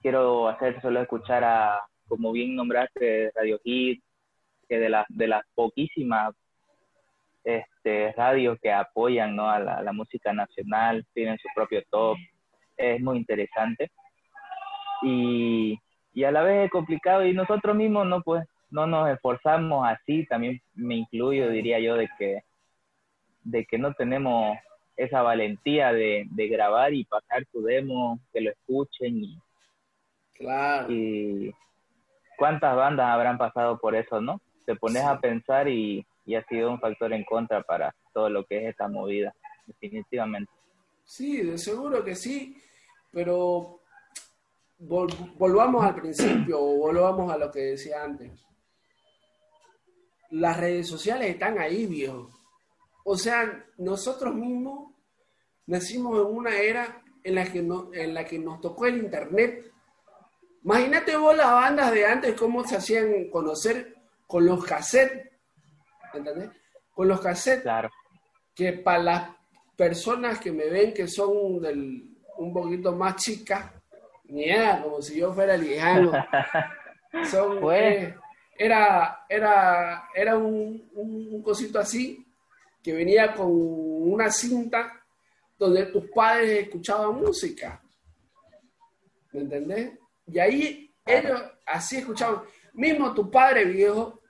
[0.00, 4.00] Quiero hacer solo escuchar a, como bien nombraste, Radio Hit,
[4.68, 6.36] que de, las de las poquísimas
[7.44, 9.50] este, radios que apoyan ¿no?
[9.50, 12.16] a la, música nacional, tienen su propio top,
[12.76, 13.90] es muy interesante.
[15.02, 15.78] Y,
[16.14, 20.24] y, a la vez es complicado y nosotros mismos no pues no nos esforzamos así,
[20.26, 22.42] también me incluyo, diría yo, de que,
[23.42, 24.56] de que no tenemos
[24.96, 29.38] esa valentía de, de grabar y pasar tu demo, que lo escuchen y,
[30.34, 30.86] claro.
[30.90, 31.52] y
[32.38, 34.40] cuántas bandas habrán pasado por eso, ¿no?
[34.64, 38.44] Te pones a pensar y, y ha sido un factor en contra para todo lo
[38.44, 39.34] que es esta movida,
[39.66, 40.52] definitivamente.
[41.04, 42.56] Sí, de seguro que sí,
[43.10, 43.80] pero
[44.78, 48.30] volvamos al principio o volvamos a lo que decía antes.
[50.30, 52.30] Las redes sociales están ahí, viejo.
[53.04, 54.92] O sea, nosotros mismos
[55.66, 59.70] nacimos en una era en la que, en la que nos tocó el Internet.
[60.64, 65.31] Imagínate vos las bandas de antes, cómo se hacían conocer con los cassettes
[66.14, 66.50] ¿entendés?
[66.94, 67.90] Con los cassettes, claro.
[68.54, 69.30] que para las
[69.76, 73.72] personas que me ven que son del, un poquito más chicas,
[74.24, 76.12] nada, como si yo fuera lejano,
[77.30, 77.82] son, pues.
[77.82, 78.14] eh,
[78.56, 82.26] era, era, era un, un, cosito así,
[82.82, 85.00] que venía con una cinta
[85.58, 87.80] donde tus padres escuchaban música,
[89.32, 89.92] ¿me entendés?
[90.26, 92.42] Y ahí ellos así escuchaban,
[92.74, 94.20] mismo tu padre viejo,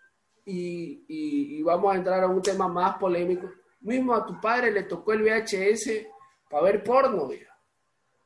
[0.44, 3.50] y, vamos a entrar a un tema más polémico.
[3.80, 6.06] Mismo a tu padre le tocó el VHS
[6.48, 7.28] para ver porno,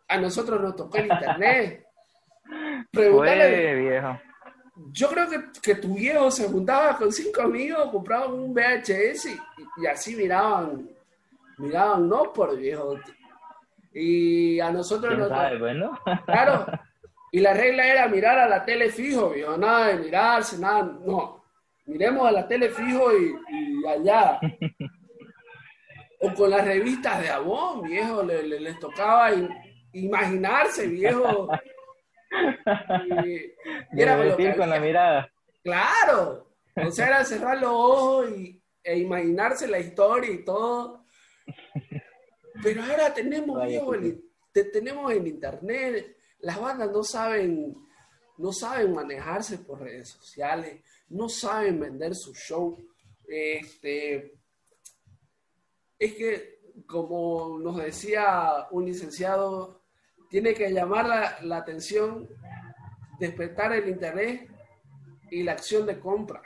[0.08, 1.86] A nosotros nos tocó el internet.
[2.90, 3.74] Pregúntale.
[3.74, 4.20] viejo.
[4.92, 9.28] Yo creo que, que, tu viejo se juntaba con cinco amigos, compraban un VHS
[9.78, 10.86] y, así miraban,
[11.56, 12.98] miraban, no por viejo.
[13.94, 15.98] Y a nosotros nos bueno?
[16.26, 16.66] Claro.
[17.32, 21.45] Y la regla era mirar a la tele fijo, viejo, nada de mirarse, nada, no
[21.86, 24.40] miremos a la tele fijo y, allá.
[26.20, 29.30] O con las revistas de Avon, viejo, les tocaba
[29.92, 31.48] imaginarse, viejo.
[33.92, 34.16] Y, era
[34.56, 35.30] con, la mirada.
[35.62, 36.48] Claro.
[36.74, 41.04] O sea, era cerrar los ojos y, e imaginarse la historia y todo.
[42.62, 43.92] Pero ahora tenemos, viejo,
[44.72, 47.74] tenemos en internet, las bandas no saben,
[48.38, 52.76] no saben manejarse por redes sociales no saben vender su show.
[53.26, 54.38] Este,
[55.98, 59.82] es que, como nos decía un licenciado,
[60.28, 62.28] tiene que llamar la, atención,
[63.18, 64.48] despertar el interés
[65.30, 66.42] y la acción de compra.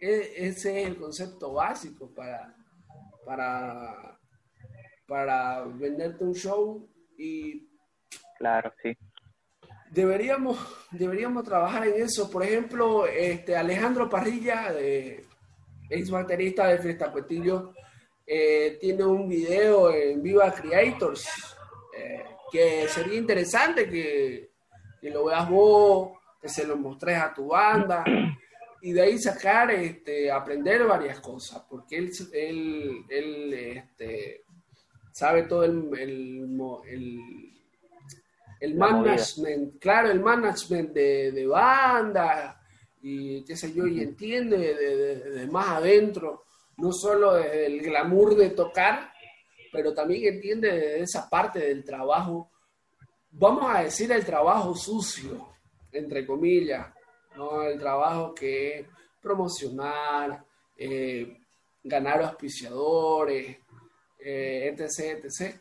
[0.00, 2.56] E, ese es el concepto básico para,
[3.24, 4.18] para,
[5.06, 7.68] para venderte un show y...
[8.38, 8.96] Claro, sí
[9.90, 10.58] deberíamos,
[10.90, 12.30] deberíamos trabajar en eso.
[12.30, 15.24] Por ejemplo, este Alejandro Parrilla, de,
[15.88, 17.74] ex baterista de Fiesta Cuetillo,
[18.26, 21.28] eh, tiene un video en Viva Creators
[21.96, 24.50] eh, que sería interesante que,
[25.02, 28.04] lo veas vos, que se lo mostres a tu banda
[28.82, 34.44] y de ahí sacar, este, aprender varias cosas, porque él, él, él este,
[35.12, 35.90] sabe todo el
[38.74, 42.60] management, claro, el management de, de, banda
[43.02, 46.44] y qué sé yo, y entiende de, más adentro,
[46.76, 49.12] no solo el glamour de tocar,
[49.72, 52.50] pero también entiende de esa parte del trabajo,
[53.30, 55.48] vamos a decir el trabajo sucio,
[55.92, 56.88] entre comillas,
[57.36, 57.62] ¿no?
[57.62, 58.86] el trabajo que es
[59.20, 60.44] promocionar,
[60.76, 61.38] eh,
[61.82, 63.56] ganar auspiciadores,
[64.18, 65.60] eh, etc, etc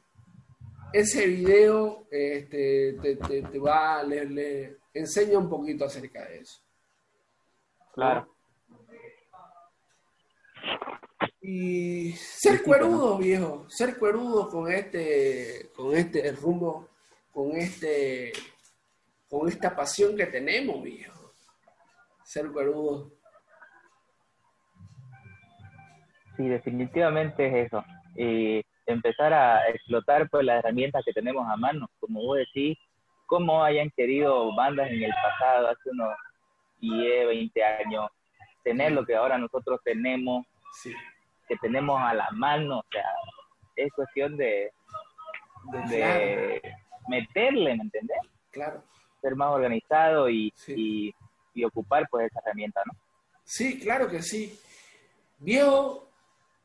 [0.93, 6.61] ese video este, te, va, le, le, enseña un poquito acerca de eso.
[7.93, 8.35] Claro.
[11.41, 16.89] Y ser cuerudo, viejo, ser cuerudo con este, con este rumbo,
[17.31, 18.31] con este,
[19.29, 21.33] con esta pasión que tenemos, viejo.
[22.23, 23.11] Ser cuerudo.
[26.37, 27.83] Sí, definitivamente es eso.
[28.15, 32.77] Y empezar a explotar pues las herramientas que tenemos a mano, como vos decís,
[33.25, 36.15] cómo hayan querido bandas en el pasado, hace unos
[36.81, 38.09] 10, 20 años,
[38.63, 40.45] tener lo que ahora nosotros tenemos,
[41.47, 43.05] que tenemos a la mano, o sea,
[43.75, 44.71] es cuestión de,
[45.89, 46.61] de,
[47.07, 48.17] meterle, ¿me entendés?
[48.51, 48.83] Claro.
[49.21, 51.13] Ser más organizado y, y,
[51.65, 52.93] ocupar pues esa herramienta, ¿no?
[53.43, 54.57] Sí, claro que sí.
[55.39, 56.07] Viejo,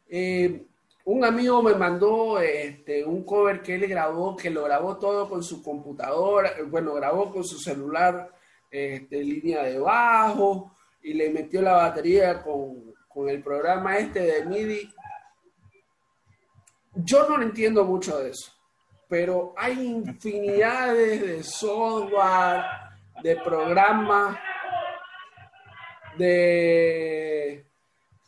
[0.09, 0.64] eh,
[1.05, 5.42] un amigo me mandó este, un cover que él grabó, que lo grabó todo con
[5.42, 8.30] su computadora, bueno, grabó con su celular,
[8.70, 14.46] este, línea de bajo, y le metió la batería con, con el programa este de
[14.46, 14.94] MIDI.
[16.94, 18.52] Yo no entiendo mucho de eso,
[19.07, 22.62] pero hay infinidades de software,
[23.22, 24.38] de programas,
[26.16, 27.66] de,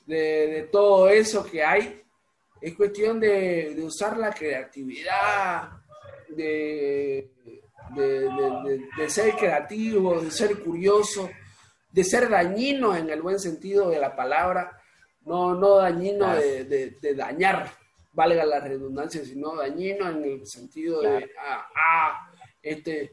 [0.05, 2.06] de, de todo eso que hay
[2.61, 5.71] es cuestión de, usar la creatividad,
[6.29, 7.31] de,
[7.95, 11.31] de, ser creativo, de ser curioso,
[11.93, 14.81] de ser dañino en el buen sentido de la palabra,
[15.25, 17.71] no, no dañino de, dañar,
[18.13, 22.31] valga la redundancia, sino dañino en el sentido de, ah, ah,
[22.63, 23.13] este,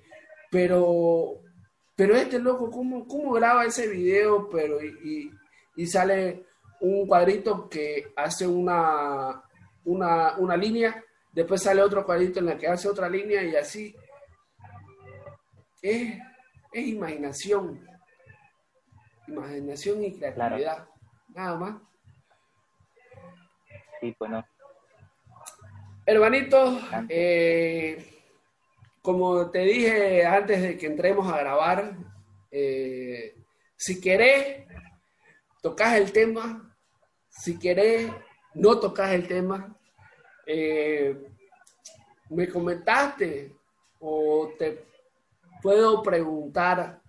[0.50, 1.42] pero,
[1.96, 4.50] pero este loco, ¿cómo, cómo graba ese video?
[4.50, 5.32] Pero, y,
[5.76, 6.46] y sale
[6.84, 9.42] un cuadrito que hace una,
[9.86, 13.96] una, línea, después sale otro cuadrito en la que hace otra línea y así.
[15.82, 16.20] Es,
[16.74, 17.88] imaginación.
[19.28, 20.86] Imaginación y creatividad.
[21.30, 21.82] Nada más.
[24.02, 24.46] Sí, pues no.
[26.06, 28.22] Hermanito, eh,
[29.02, 31.96] como te dije antes de que entremos a grabar,
[32.52, 33.38] eh,
[33.78, 34.68] si querés,
[35.62, 36.73] tocas el tema,
[37.40, 38.12] si querés,
[38.54, 39.76] no tocas el tema.
[40.46, 41.16] Eh,
[42.30, 43.56] me comentaste
[44.00, 44.86] o te
[45.62, 47.02] puedo preguntar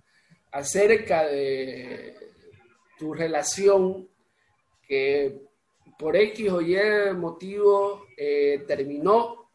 [0.52, 2.16] acerca de
[2.98, 4.08] tu relación
[4.86, 5.40] que
[5.98, 6.76] por X o Y
[7.14, 9.50] motivo eh, terminó.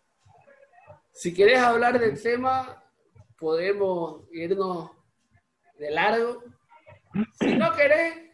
[1.11, 2.83] Si quieres hablar del tema,
[3.37, 4.91] podemos irnos
[5.77, 6.43] de largo.
[7.39, 8.28] Si no querés,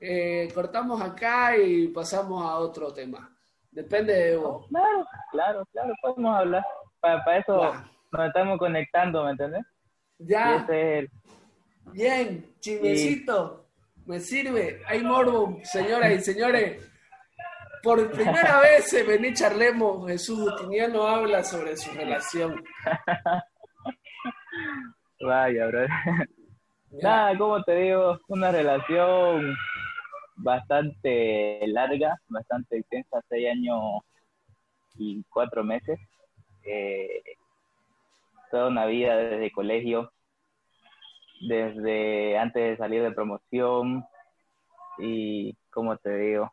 [0.00, 3.30] eh, cortamos acá y pasamos a otro tema.
[3.70, 4.66] Depende de vos.
[4.68, 6.64] Claro, claro, claro, podemos hablar.
[7.00, 7.74] Para, eso
[8.12, 9.64] nos estamos conectando, ¿me entiendes?
[10.18, 10.66] Ya.
[11.92, 13.66] Bien, chismecito.
[14.06, 14.82] Me sirve.
[14.86, 16.90] Hay morbo, señoras y señores.
[17.82, 22.62] Por primera vez se vení charlemos, Jesús Justiniano habla sobre su relación.
[25.20, 25.86] Vaya, bro.
[27.02, 29.54] Nada, como te digo, una relación
[30.42, 34.02] bastante larga, bastante extensa, seis años
[34.96, 35.98] y cuatro meses.
[36.64, 37.22] Eh,
[38.50, 40.12] toda una vida desde colegio,
[41.40, 44.04] desde antes de salir de promoción
[44.98, 46.52] y, como te digo,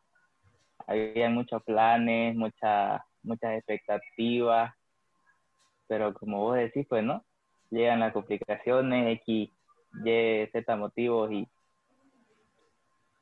[0.86, 4.72] había muchos planes, muchas muchas expectativas,
[5.86, 7.24] pero como vos decís, pues no,
[7.70, 9.50] llegan las complicaciones, X,
[10.04, 11.48] Y, Z motivos y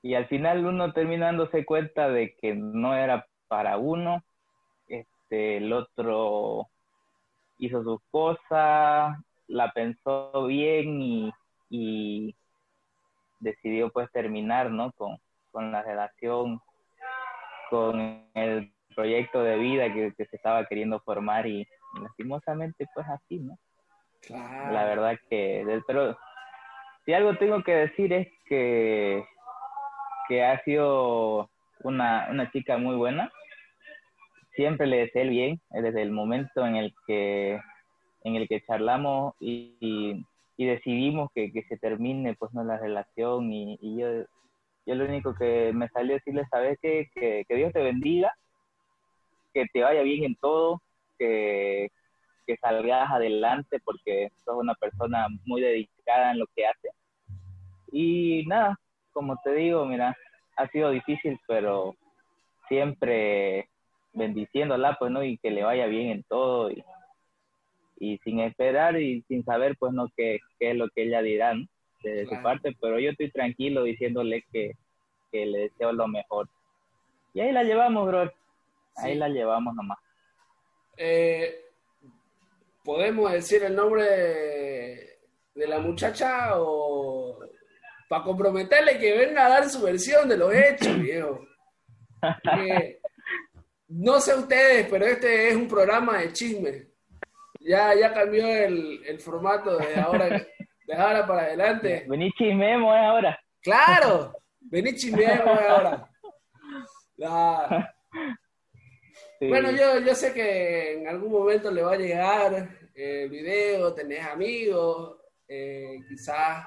[0.06, 4.22] y al final uno termina dándose cuenta de que no era para uno,
[4.86, 6.68] este, el otro
[7.58, 11.32] hizo sus cosas, la pensó bien y,
[11.70, 12.36] y
[13.40, 14.92] decidió pues terminar, ¿no?
[14.92, 15.18] Con,
[15.50, 16.60] con, la relación,
[17.68, 21.66] con el proyecto de vida que, que, se estaba queriendo formar y
[22.00, 23.58] lastimosamente pues así, ¿no?
[24.30, 26.16] La verdad que, pero
[27.04, 29.24] si algo tengo que decir es que
[30.28, 31.50] que ha sido
[31.82, 33.30] una, una chica muy buena.
[34.54, 37.60] Siempre le deseé el bien eh, desde el momento en el que,
[38.24, 40.24] en el que charlamos y,
[40.56, 44.08] y, decidimos que, que, se termine pues no la relación y, y, yo,
[44.86, 48.32] yo lo único que me salió decirle, sabes que, que, que Dios te bendiga,
[49.52, 50.80] que te vaya bien en todo,
[51.18, 51.90] que,
[52.46, 56.88] que salgas adelante porque sos una persona muy dedicada en lo que hace.
[57.92, 58.78] Y nada,
[59.16, 60.14] como te digo, mira,
[60.58, 61.96] ha sido difícil, pero
[62.68, 63.66] siempre
[64.12, 65.24] bendiciéndola, pues, ¿no?
[65.24, 66.84] Y que le vaya bien en todo y,
[67.98, 70.08] y sin esperar y sin saber, pues, ¿no?
[70.14, 71.66] Qué, qué es lo que ella dirá, ¿no?
[72.02, 74.72] De su parte, pero yo estoy tranquilo diciéndole que,
[75.32, 76.46] que, le deseo lo mejor.
[77.32, 78.30] Y ahí la llevamos, bro.
[78.96, 79.98] Ahí la llevamos nomás.
[80.98, 81.64] Eh,
[82.84, 85.18] ¿Podemos decir el nombre de,
[85.54, 87.05] de la muchacha o
[88.08, 91.46] para comprometerle que venga a dar su versión de los hechos, viejo.
[93.88, 96.86] no sé ustedes, pero este es un programa de chisme.
[97.60, 102.04] Ya, ya cambió el, el formato de ahora, de ahora para adelante.
[102.08, 103.38] Vení chismemos ahora.
[103.60, 106.08] Claro, vení chismemos ahora.
[109.40, 114.24] Bueno, yo, yo sé que en algún momento le va a llegar el video, tenés
[114.24, 116.66] amigos, eh, quizás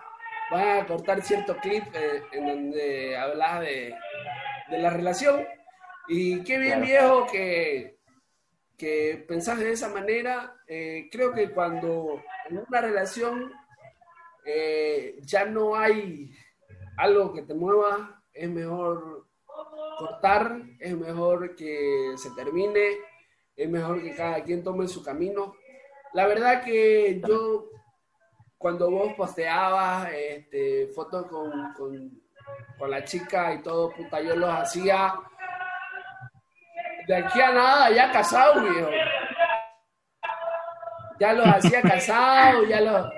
[0.51, 3.95] van a cortar cierto clip eh, en donde hablas de,
[4.69, 5.45] de, la relación.
[6.07, 7.99] Y qué bien viejo que,
[8.77, 10.55] que pensás de esa manera.
[10.67, 13.51] Eh, creo que cuando en una relación
[15.21, 16.31] ya no hay
[16.97, 19.27] algo que te mueva, es mejor
[19.99, 22.97] cortar, es mejor que se termine,
[23.55, 25.55] es mejor que cada quien tome su camino.
[26.13, 27.69] La verdad que yo,
[28.59, 35.13] cuando vos posteabas este, fotos con, con, la chica y todo, puta, yo los hacía
[37.07, 38.89] de aquí a nada, ya casado, viejo.
[41.19, 43.11] Ya los hacía casados, ya los...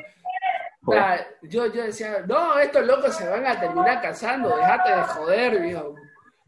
[1.43, 5.95] yo, yo decía, no, estos locos se van a terminar casando, déjate de joder, viejo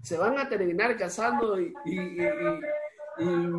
[0.03, 2.27] se van a terminar casando y, y, y,
[3.19, 3.53] y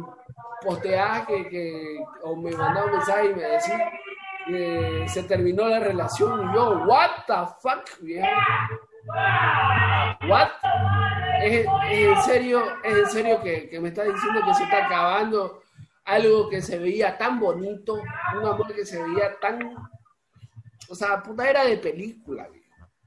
[1.48, 3.90] que, o me mandaba un mensaje y me decía
[4.46, 8.28] que se terminó la relación yo, what the fuck, viejo?
[10.28, 10.48] What?
[11.42, 15.62] ¿Es, en serio, es en serio que, me está diciendo que se está acabando
[16.04, 19.74] algo que se veía tan bonito, un amor que se veía tan,
[20.88, 22.48] o sea, puta era de película.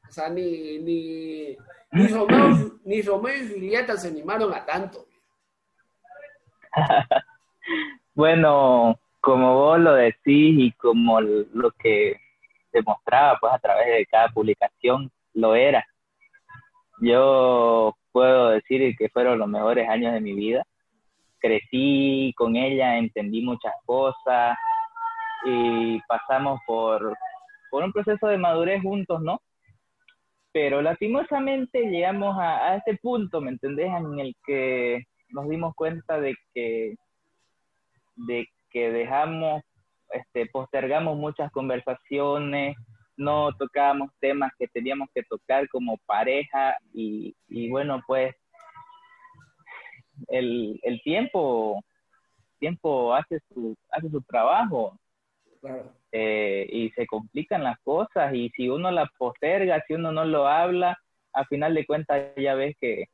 [0.08, 1.58] O sea, ni, ni,
[1.92, 5.06] ni Romeo, ni Romeo y Julieta se animaron a tanto.
[8.14, 12.16] bueno, como vos lo decís y como lo que
[12.72, 15.86] demostraba pues a través de cada publicación lo era.
[17.02, 20.64] Yo puedo decir que fueron los mejores años de mi vida.
[21.40, 24.58] Crecí con ella, entendí muchas cosas
[25.44, 27.14] y pasamos por,
[27.70, 29.42] por un proceso de madurez juntos, ¿no?
[30.54, 33.88] pero lastimosamente llegamos a, a, ese punto, ¿me entendés?
[33.88, 36.96] En el que nos dimos cuenta de que,
[38.16, 39.62] de que dejamos,
[40.12, 42.76] este, postergamos muchas conversaciones,
[43.18, 48.36] no tocábamos temas que teníamos que tocar como pareja y, y bueno, pues
[50.28, 51.84] el, el tiempo,
[52.60, 54.98] tiempo hace su, hace su trabajo.
[56.12, 60.48] Eh, y se complican las cosas y si uno la posterga, si uno no lo
[60.48, 60.98] habla,
[61.34, 63.06] a final de cuentas ya ves que,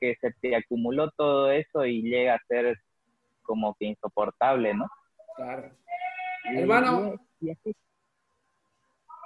[0.00, 2.76] que se te acumuló todo eso y llega a ser
[3.50, 4.88] como que insoportable, ¿no?
[5.34, 5.72] Claro.
[6.44, 7.20] Hermano,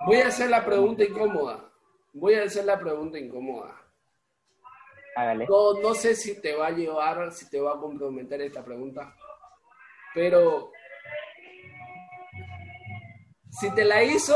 [0.07, 1.71] voy a hacer la pregunta incómoda.
[2.15, 3.79] Voy a hacer la pregunta incómoda.
[5.15, 5.47] Hágale.
[5.47, 9.15] No, no sé si te va a llevar, si te va a comprometer esta pregunta,
[10.15, 10.73] pero
[13.51, 14.35] si te la hizo,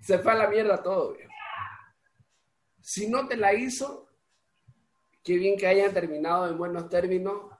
[0.00, 1.14] se fue a la mierda todo,
[2.80, 4.08] Si no te la hizo,
[5.22, 7.57] qué bien que hayan terminado en buenos términos.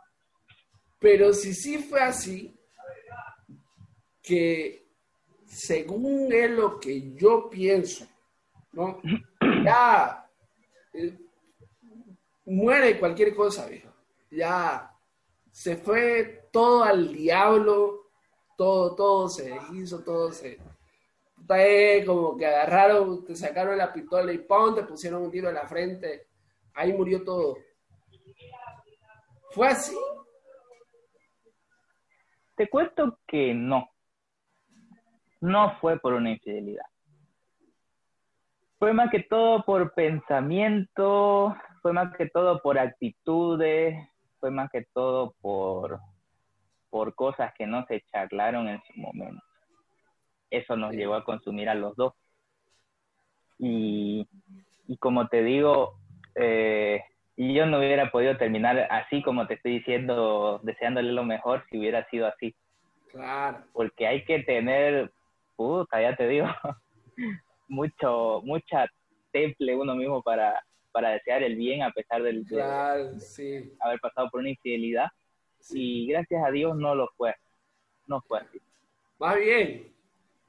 [0.98, 2.58] Pero si sí fue así,
[4.22, 4.86] que
[5.46, 8.06] según es lo que yo pienso,
[8.72, 9.00] ¿no?
[9.64, 10.30] Ya
[10.92, 11.18] eh,
[12.44, 13.92] muere cualquier cosa, viejo.
[14.30, 14.94] Ya
[15.50, 18.08] se fue todo al diablo
[18.58, 20.58] todo, todo se hizo, todo se...
[22.04, 24.74] como que agarraron, te sacaron la pistola y ¡pum!
[24.74, 26.26] te pusieron un tiro en la frente.
[26.74, 27.56] Ahí murió todo.
[29.52, 29.96] ¿Fue así?
[32.58, 33.88] Te cuento que no.
[35.40, 36.84] No fue por una infidelidad.
[38.80, 43.96] Fue más que todo por pensamiento, fue más que todo por actitudes,
[44.40, 46.00] fue más que todo por
[46.90, 49.44] por cosas que no se charlaron en su momento.
[50.50, 52.14] Eso nos llevó a consumir a los dos.
[53.58, 54.26] Y,
[54.98, 56.00] como te digo,
[56.34, 57.04] eh,
[57.38, 62.04] yo no hubiera podido terminar así como te estoy diciendo, deseándole lo mejor si hubiera
[62.10, 62.54] sido así.
[63.12, 63.64] Claro.
[63.72, 65.12] Porque hay que tener,
[65.54, 66.46] puta, ya te digo,
[67.68, 68.86] mucho, mucha
[69.30, 70.60] temple uno mismo para,
[70.90, 73.72] para desear el bien a pesar del, de sí.
[73.80, 75.06] haber pasado por una infidelidad
[75.70, 77.34] y gracias a Dios no lo fue.
[78.06, 78.60] No fue así.
[79.18, 79.92] Más bien,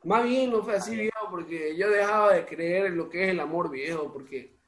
[0.04, 3.30] más bien no fue así, viejo, porque yo dejaba de creer en lo que es
[3.30, 4.59] el amor viejo, porque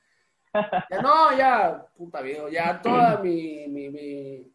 [0.53, 4.51] ya no, ya, puta viejo, ya toda mi, mi, mi,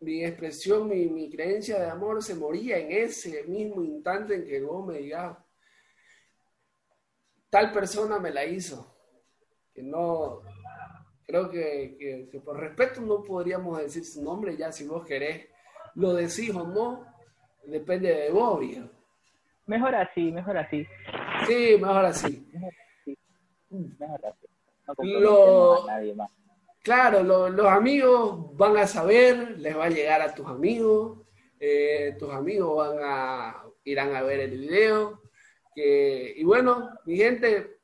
[0.00, 4.60] mi, expresión, mi, mi creencia de amor se moría en ese mismo instante en que
[4.60, 5.36] vos me digas,
[7.50, 8.96] tal persona me la hizo,
[9.74, 10.40] que no,
[11.26, 15.48] creo que, por respeto no podríamos decir su nombre, ya si vos querés
[15.94, 17.06] lo decís o no,
[17.64, 18.88] depende de vos, viejo.
[19.66, 20.86] Mejor así, mejor así.
[21.46, 22.46] Sí, mejor así.
[24.98, 26.30] No nadie más.
[26.82, 31.20] Claro, los amigos van a saber, les va a llegar a tus amigos,
[31.60, 35.22] eh, tus amigos van a irán a ver el video.
[35.74, 37.78] Que, y bueno, mi gente,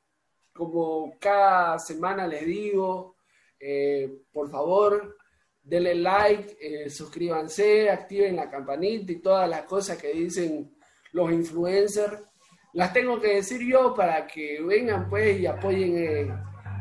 [0.52, 3.16] como cada semana les digo,
[3.60, 5.16] eh, por favor,
[5.62, 10.76] denle like, eh, suscríbanse, activen la campanita y todas las cosas que dicen
[11.12, 12.20] los influencers.
[12.72, 16.34] Las tengo que decir yo para que vengan pues y apoyen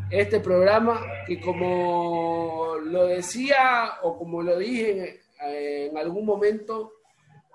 [0.09, 6.93] este programa que como lo decía o como lo dije en, en algún momento,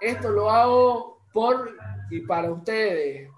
[0.01, 1.77] esto lo hago por
[2.11, 3.31] y para ustedes.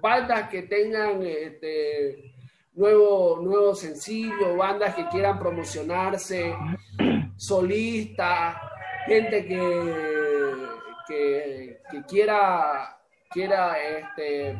[0.00, 2.32] Bandas que tengan este,
[2.74, 6.54] nuevo, nuevo sencillo, bandas que quieran promocionarse,
[7.36, 8.56] solistas,
[9.06, 10.66] gente que,
[11.08, 12.97] que, quiera,
[13.30, 14.58] quiera este,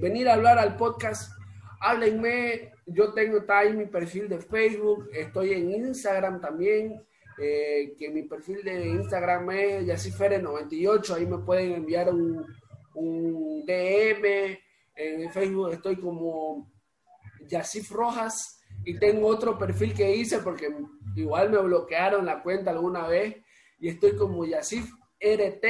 [0.00, 1.32] venir a hablar al podcast,
[1.80, 2.72] háblenme.
[2.86, 7.02] Yo tengo ahí mi perfil de Facebook, estoy en Instagram también.
[7.38, 12.46] Eh, que mi perfil de Instagram es Yacifere98, ahí me pueden enviar un,
[12.94, 14.58] un DM.
[14.94, 16.72] En Facebook estoy como
[17.46, 20.74] Yacif Rojas y tengo otro perfil que hice porque
[21.14, 23.36] igual me bloquearon la cuenta alguna vez
[23.78, 24.90] y estoy como Yacif
[25.20, 25.64] RT.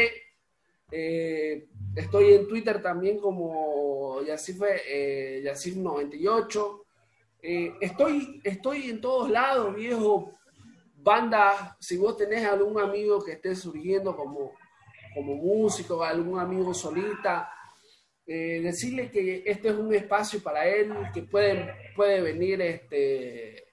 [0.90, 5.42] Eh, estoy en Twitter también como eh,
[5.76, 6.86] 98
[7.48, 10.32] eh, estoy, estoy en todos lados, viejo.
[10.96, 14.52] Banda, si vos tenés algún amigo que esté surgiendo como,
[15.14, 17.48] como músico, algún amigo solita,
[18.26, 23.68] eh, decirle que este es un espacio para él, que puede, puede venir este,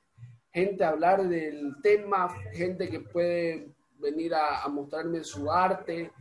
[0.52, 6.12] gente a hablar del tema, gente que puede venir a, mostrarme su arte.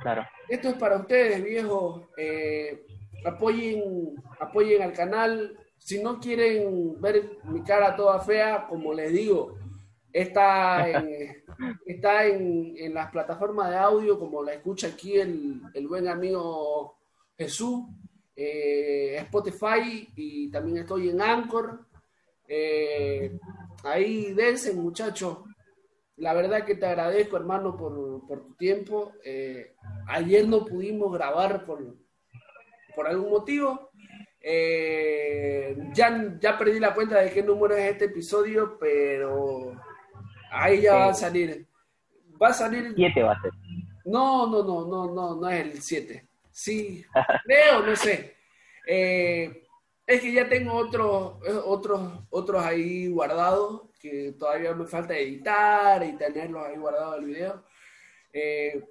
[0.00, 0.26] Claro.
[0.48, 2.02] Esto es para ustedes, viejos.
[2.16, 2.86] Eh,
[3.24, 5.58] apoyen, apoyen al canal.
[5.78, 9.56] Si no quieren ver mi cara toda fea, como les digo,
[10.16, 11.44] Está en,
[11.86, 16.96] está en, las plataformas de audio, como la escucha aquí el, buen amigo
[17.36, 17.84] Jesús,
[18.34, 21.84] eh, Spotify y también estoy en Anchor.
[22.48, 23.38] Eh,
[23.84, 25.40] ahí dense, muchachos.
[26.16, 27.94] La verdad que te agradezco, hermano, por,
[28.42, 29.12] tu tiempo.
[29.24, 29.74] Eh,
[30.08, 31.96] ayer no pudimos grabar por,
[32.94, 33.90] por algún motivo.
[35.94, 39.76] ya, ya perdí la cuenta de qué número es este episodio, pero
[40.50, 41.66] Ahí ya va a salir.
[42.40, 42.92] Va a salir.
[42.94, 43.50] 7 va a ser.
[44.04, 46.28] No, no, no, no, no, no es el 7.
[46.50, 47.04] Sí,
[47.44, 48.36] creo, no sé.
[48.86, 49.64] Eh,
[50.06, 53.82] es que ya tengo otros, otros, otros ahí guardados
[54.38, 57.64] todavía me falta editar y tenerlos ahí guardados el video.
[58.32, 58.84] Eh,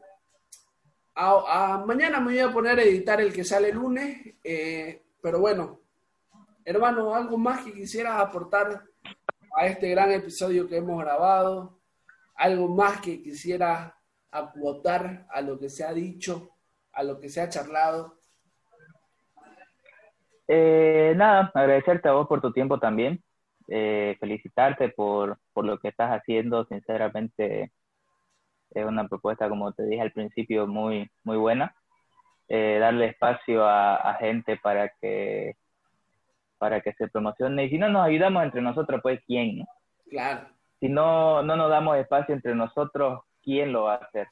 [1.86, 5.80] mañana me voy a poner a editar el que sale el lunes, eh, pero bueno,
[6.64, 8.84] hermano, algo más que quisieras aportar
[9.56, 11.80] a este gran episodio que hemos grabado.
[12.36, 13.98] Algo más que quisiera
[14.30, 16.50] acotar a lo que se ha dicho,
[16.92, 18.18] a lo que se ha charlado.
[20.48, 23.24] Eh, nada, agradecerte a vos por tu tiempo también,
[23.68, 27.72] eh, felicitarte por, lo que estás haciendo, sinceramente
[28.72, 31.76] es una propuesta, como te dije al principio, muy, muy buena.
[32.48, 35.56] Eh, darle espacio a, gente para que
[36.60, 37.66] para que se promocione.
[37.66, 39.60] Y si no nos ayudamos entre nosotros, pues ¿quién?
[39.60, 39.66] No?
[40.10, 40.48] Claro.
[40.80, 44.28] Si no, no nos damos espacio entre nosotros, ¿quién lo va a hacer?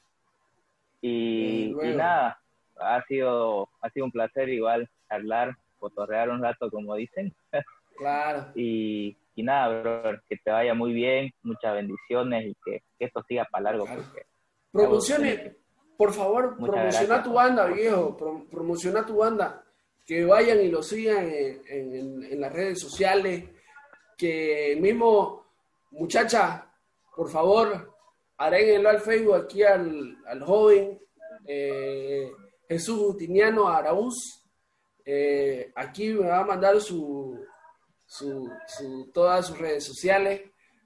[1.00, 2.38] Y, nada,
[2.80, 7.34] ha sido, ha sido un placer igual hablar, fotorrear un rato, como dicen.
[7.96, 8.52] Claro.
[8.54, 13.64] y, y nada, que te vaya muy bien, muchas bendiciones y que, esto siga para
[13.64, 13.86] largo.
[13.86, 14.26] Porque,
[14.72, 15.56] Promocione,
[15.96, 18.16] por favor, promociona tu banda, viejo,
[18.50, 19.64] promociona tu banda
[20.06, 23.44] que vayan y lo sigan en, las redes sociales,
[24.18, 25.46] que mismo,
[25.92, 26.70] muchacha,
[27.16, 27.94] por favor,
[28.36, 31.00] agréguenlo al Facebook aquí al, joven
[31.46, 32.30] eh,
[32.68, 34.42] Jesús Justiniano Araúz.
[35.06, 37.38] Eh, aquí me va a mandar su,
[38.14, 40.42] su, todas sus redes sociales.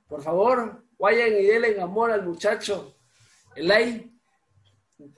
[0.07, 2.97] Por favor, vayan y denle amor al muchacho.
[3.55, 4.11] El like.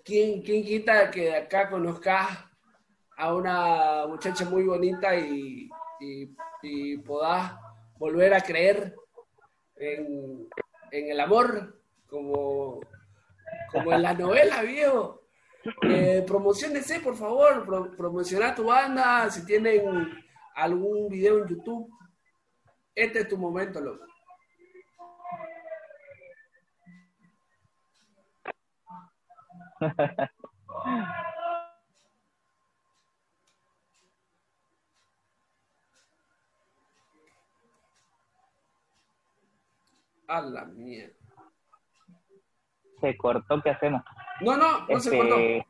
[0.05, 2.51] ¿Quién, quién quita que de acá conozca
[3.17, 6.97] a una muchacha muy bonita y, y,
[7.99, 8.95] volver a creer
[9.77, 10.49] en,
[10.91, 12.81] el amor, como,
[13.73, 15.23] como en la novela, viejo.
[15.83, 19.83] Eh, por favor, pro, promociona tu banda, si tienen
[20.55, 21.91] algún video en YouTube,
[22.95, 24.05] Este es tu momento, loco.
[40.29, 41.15] A la mierda.
[43.01, 44.03] Se cortó, ¿qué hacemos?
[44.43, 45.37] No, no, no se cortó.
[45.37, 45.67] Este,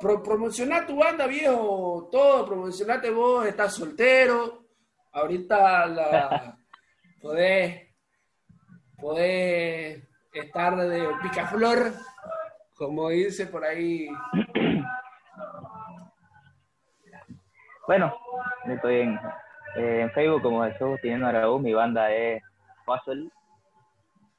[0.00, 4.61] Pro, promociona tu banda, viejo, todo, promocionate vos, estás soltero,
[5.12, 6.56] ahorita la
[7.22, 7.88] podés,
[8.98, 11.92] podés estar de picaflor,
[12.76, 14.08] como dice por ahí.
[17.84, 18.14] Bueno,
[18.64, 19.20] estoy en,
[19.74, 22.40] eh, en Facebook como Jesús Teniendo Araúz, mi banda es
[22.86, 23.28] Puzzle.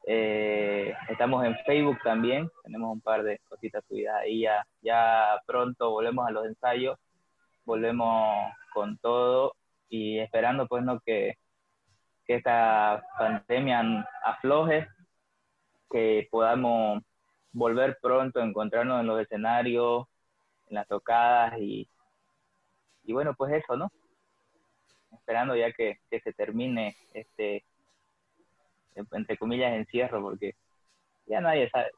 [0.07, 5.91] Eh, estamos en Facebook también, tenemos un par de cositas subidas ahí, ya, ya pronto
[5.91, 6.97] volvemos a los ensayos,
[7.65, 9.53] volvemos con todo
[9.94, 11.36] y esperando pues no que,
[12.26, 14.88] que esta pandemia afloje,
[15.91, 17.04] que podamos
[17.52, 20.08] volver pronto a encontrarnos en los escenarios,
[20.70, 21.88] en las tocadas y,
[23.04, 23.91] y bueno, pues eso, ¿no?
[25.12, 27.64] Esperando ya que, que se termine este,
[28.96, 30.56] entre comillas, encierro, porque
[31.28, 31.91] ya nadie sabe,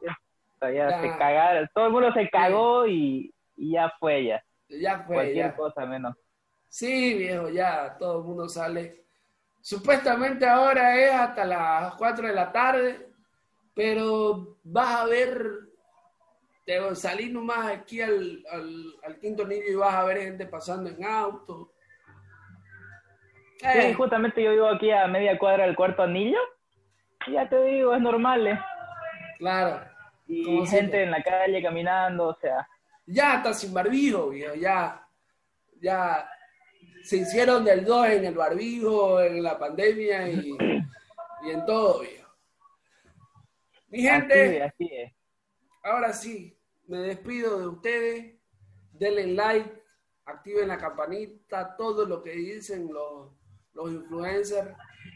[0.74, 5.16] ya, se cagaron, todo el mundo se cagó y, y ya fue ya, Ya fue,
[5.16, 5.56] cualquier ya.
[5.56, 6.14] cosa menos.
[6.76, 9.05] Sí, viejo, ya todo el mundo sale.
[9.61, 13.13] Supuestamente ahora es hasta las 4 de la tarde,
[13.73, 15.39] pero vas a ver,
[16.65, 20.89] te salís nomás aquí al, al, al quinto niño y vas a ver gente pasando
[20.89, 21.71] en auto.
[23.71, 26.39] Sí, Eh, justamente yo vivo aquí a media cuadra del cuarto anillo,
[27.28, 28.59] ya te digo, es normal, ¿eh?
[29.38, 29.88] claro,
[30.28, 32.67] Y Como gente en la calle caminando, o sea,
[33.05, 35.07] ya está sin barbijo, viejo, ya,
[35.80, 36.30] ya
[37.04, 40.58] se hicieron del 2 en el barbijo, en la pandemia y,
[41.44, 42.30] y en todo, viejo.
[43.88, 44.64] Mi gente.
[44.64, 45.14] así, así es.
[45.84, 46.58] Ahora sí,
[46.88, 48.36] me despido de ustedes.
[48.92, 49.84] Denle like,
[50.26, 53.32] activen la campanita, todo lo que dicen los,
[53.74, 54.72] los influencers.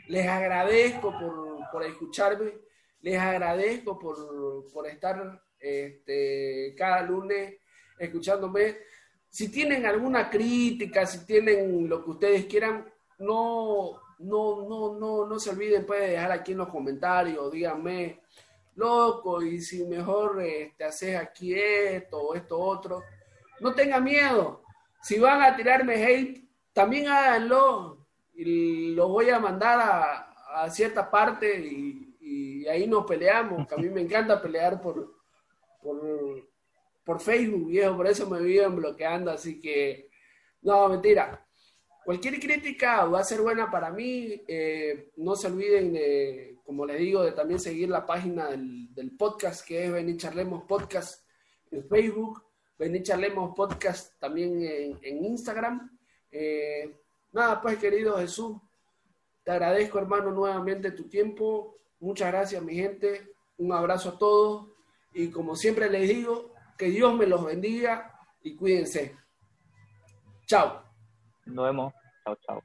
[0.08, 2.54] Les agradezco por, por escucharme,
[3.02, 7.56] les agradezco por, por estar este, cada lunes
[7.98, 8.78] escuchándome.
[9.30, 12.86] Si tienen alguna crítica, si tienen lo que ustedes quieran,
[13.20, 18.22] no, no, no, no, no se olviden pues, de dejar aquí en los comentarios, díganme
[18.76, 23.04] loco, y si mejor eh, te haces aquí esto o esto otro,
[23.60, 24.64] no tengan miedo.
[25.02, 31.12] Si van a tirarme hate, también háganlo y los voy a mandar a, a cierta
[31.12, 35.16] parte y, y ahí nos peleamos, que a mí me encanta pelear por,
[35.82, 36.49] por,
[37.10, 40.12] por Facebook, viejo, por eso me viven bloqueando, así que,
[40.62, 41.44] no, mentira.
[42.06, 44.44] Cualquier crítica va a ser buena para mí.
[44.48, 49.66] eh, no se olviden de, como les digo, de también seguir la página del, podcast
[49.66, 51.28] que es Ven y Charlemos Podcast
[51.72, 52.44] en Facebook,
[52.78, 55.98] Ven y Charlemos Podcast también en, en Instagram.
[56.32, 56.96] Eh,
[57.32, 58.56] nada, pues querido Jesús,
[59.44, 61.76] te agradezco hermano nuevamente tu tiempo.
[62.02, 63.34] Muchas gracias mi gente.
[63.58, 64.68] Un abrazo a todos
[65.12, 69.14] y como siempre les digo, que Dios me los bendiga y cuídense.
[70.48, 70.82] Chao.
[71.46, 72.64] Nos vemos, chao, chao.